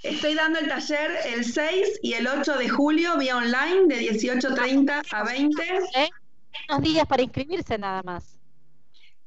[0.02, 5.02] Estoy dando el taller el 6 y el 8 de julio vía online de 18.30
[5.10, 5.62] a 20.
[5.96, 6.08] ¿Eh?
[6.70, 8.38] Unos días para inscribirse nada más.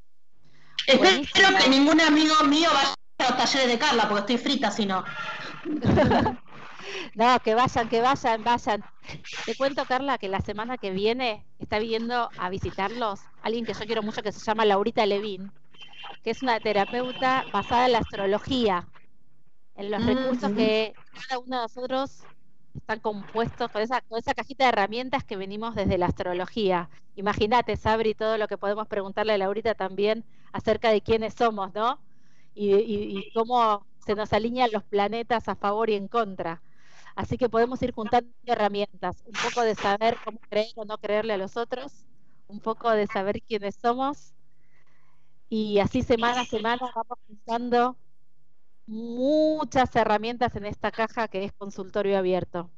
[0.86, 4.86] Espero que ningún amigo mío vaya a los talleres de Carla, porque estoy frita si
[4.86, 5.04] no.
[7.14, 8.84] No, que vayan, que vayan, vayan.
[9.44, 13.86] Te cuento, Carla, que la semana que viene está viendo a visitarlos alguien que yo
[13.86, 15.52] quiero mucho que se llama Laurita Levin,
[16.22, 18.88] que es una terapeuta basada en la astrología,
[19.74, 22.28] en los recursos que cada uno de nosotros
[22.74, 26.90] están compuestos con esa, con esa cajita de herramientas que venimos desde la astrología.
[27.16, 32.00] Imagínate, Sabri, todo lo que podemos preguntarle a Laurita también acerca de quiénes somos, ¿no?
[32.54, 36.62] Y, y cómo se nos alinean los planetas a favor y en contra.
[37.16, 41.34] Así que podemos ir juntando herramientas, un poco de saber cómo creer o no creerle
[41.34, 42.06] a los otros,
[42.48, 44.34] un poco de saber quiénes somos
[45.52, 47.96] y así semana a semana vamos usando
[48.86, 52.70] muchas herramientas en esta caja que es consultorio abierto.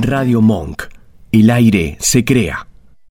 [0.01, 0.85] Radio Monk.
[1.33, 2.67] El aire se crea.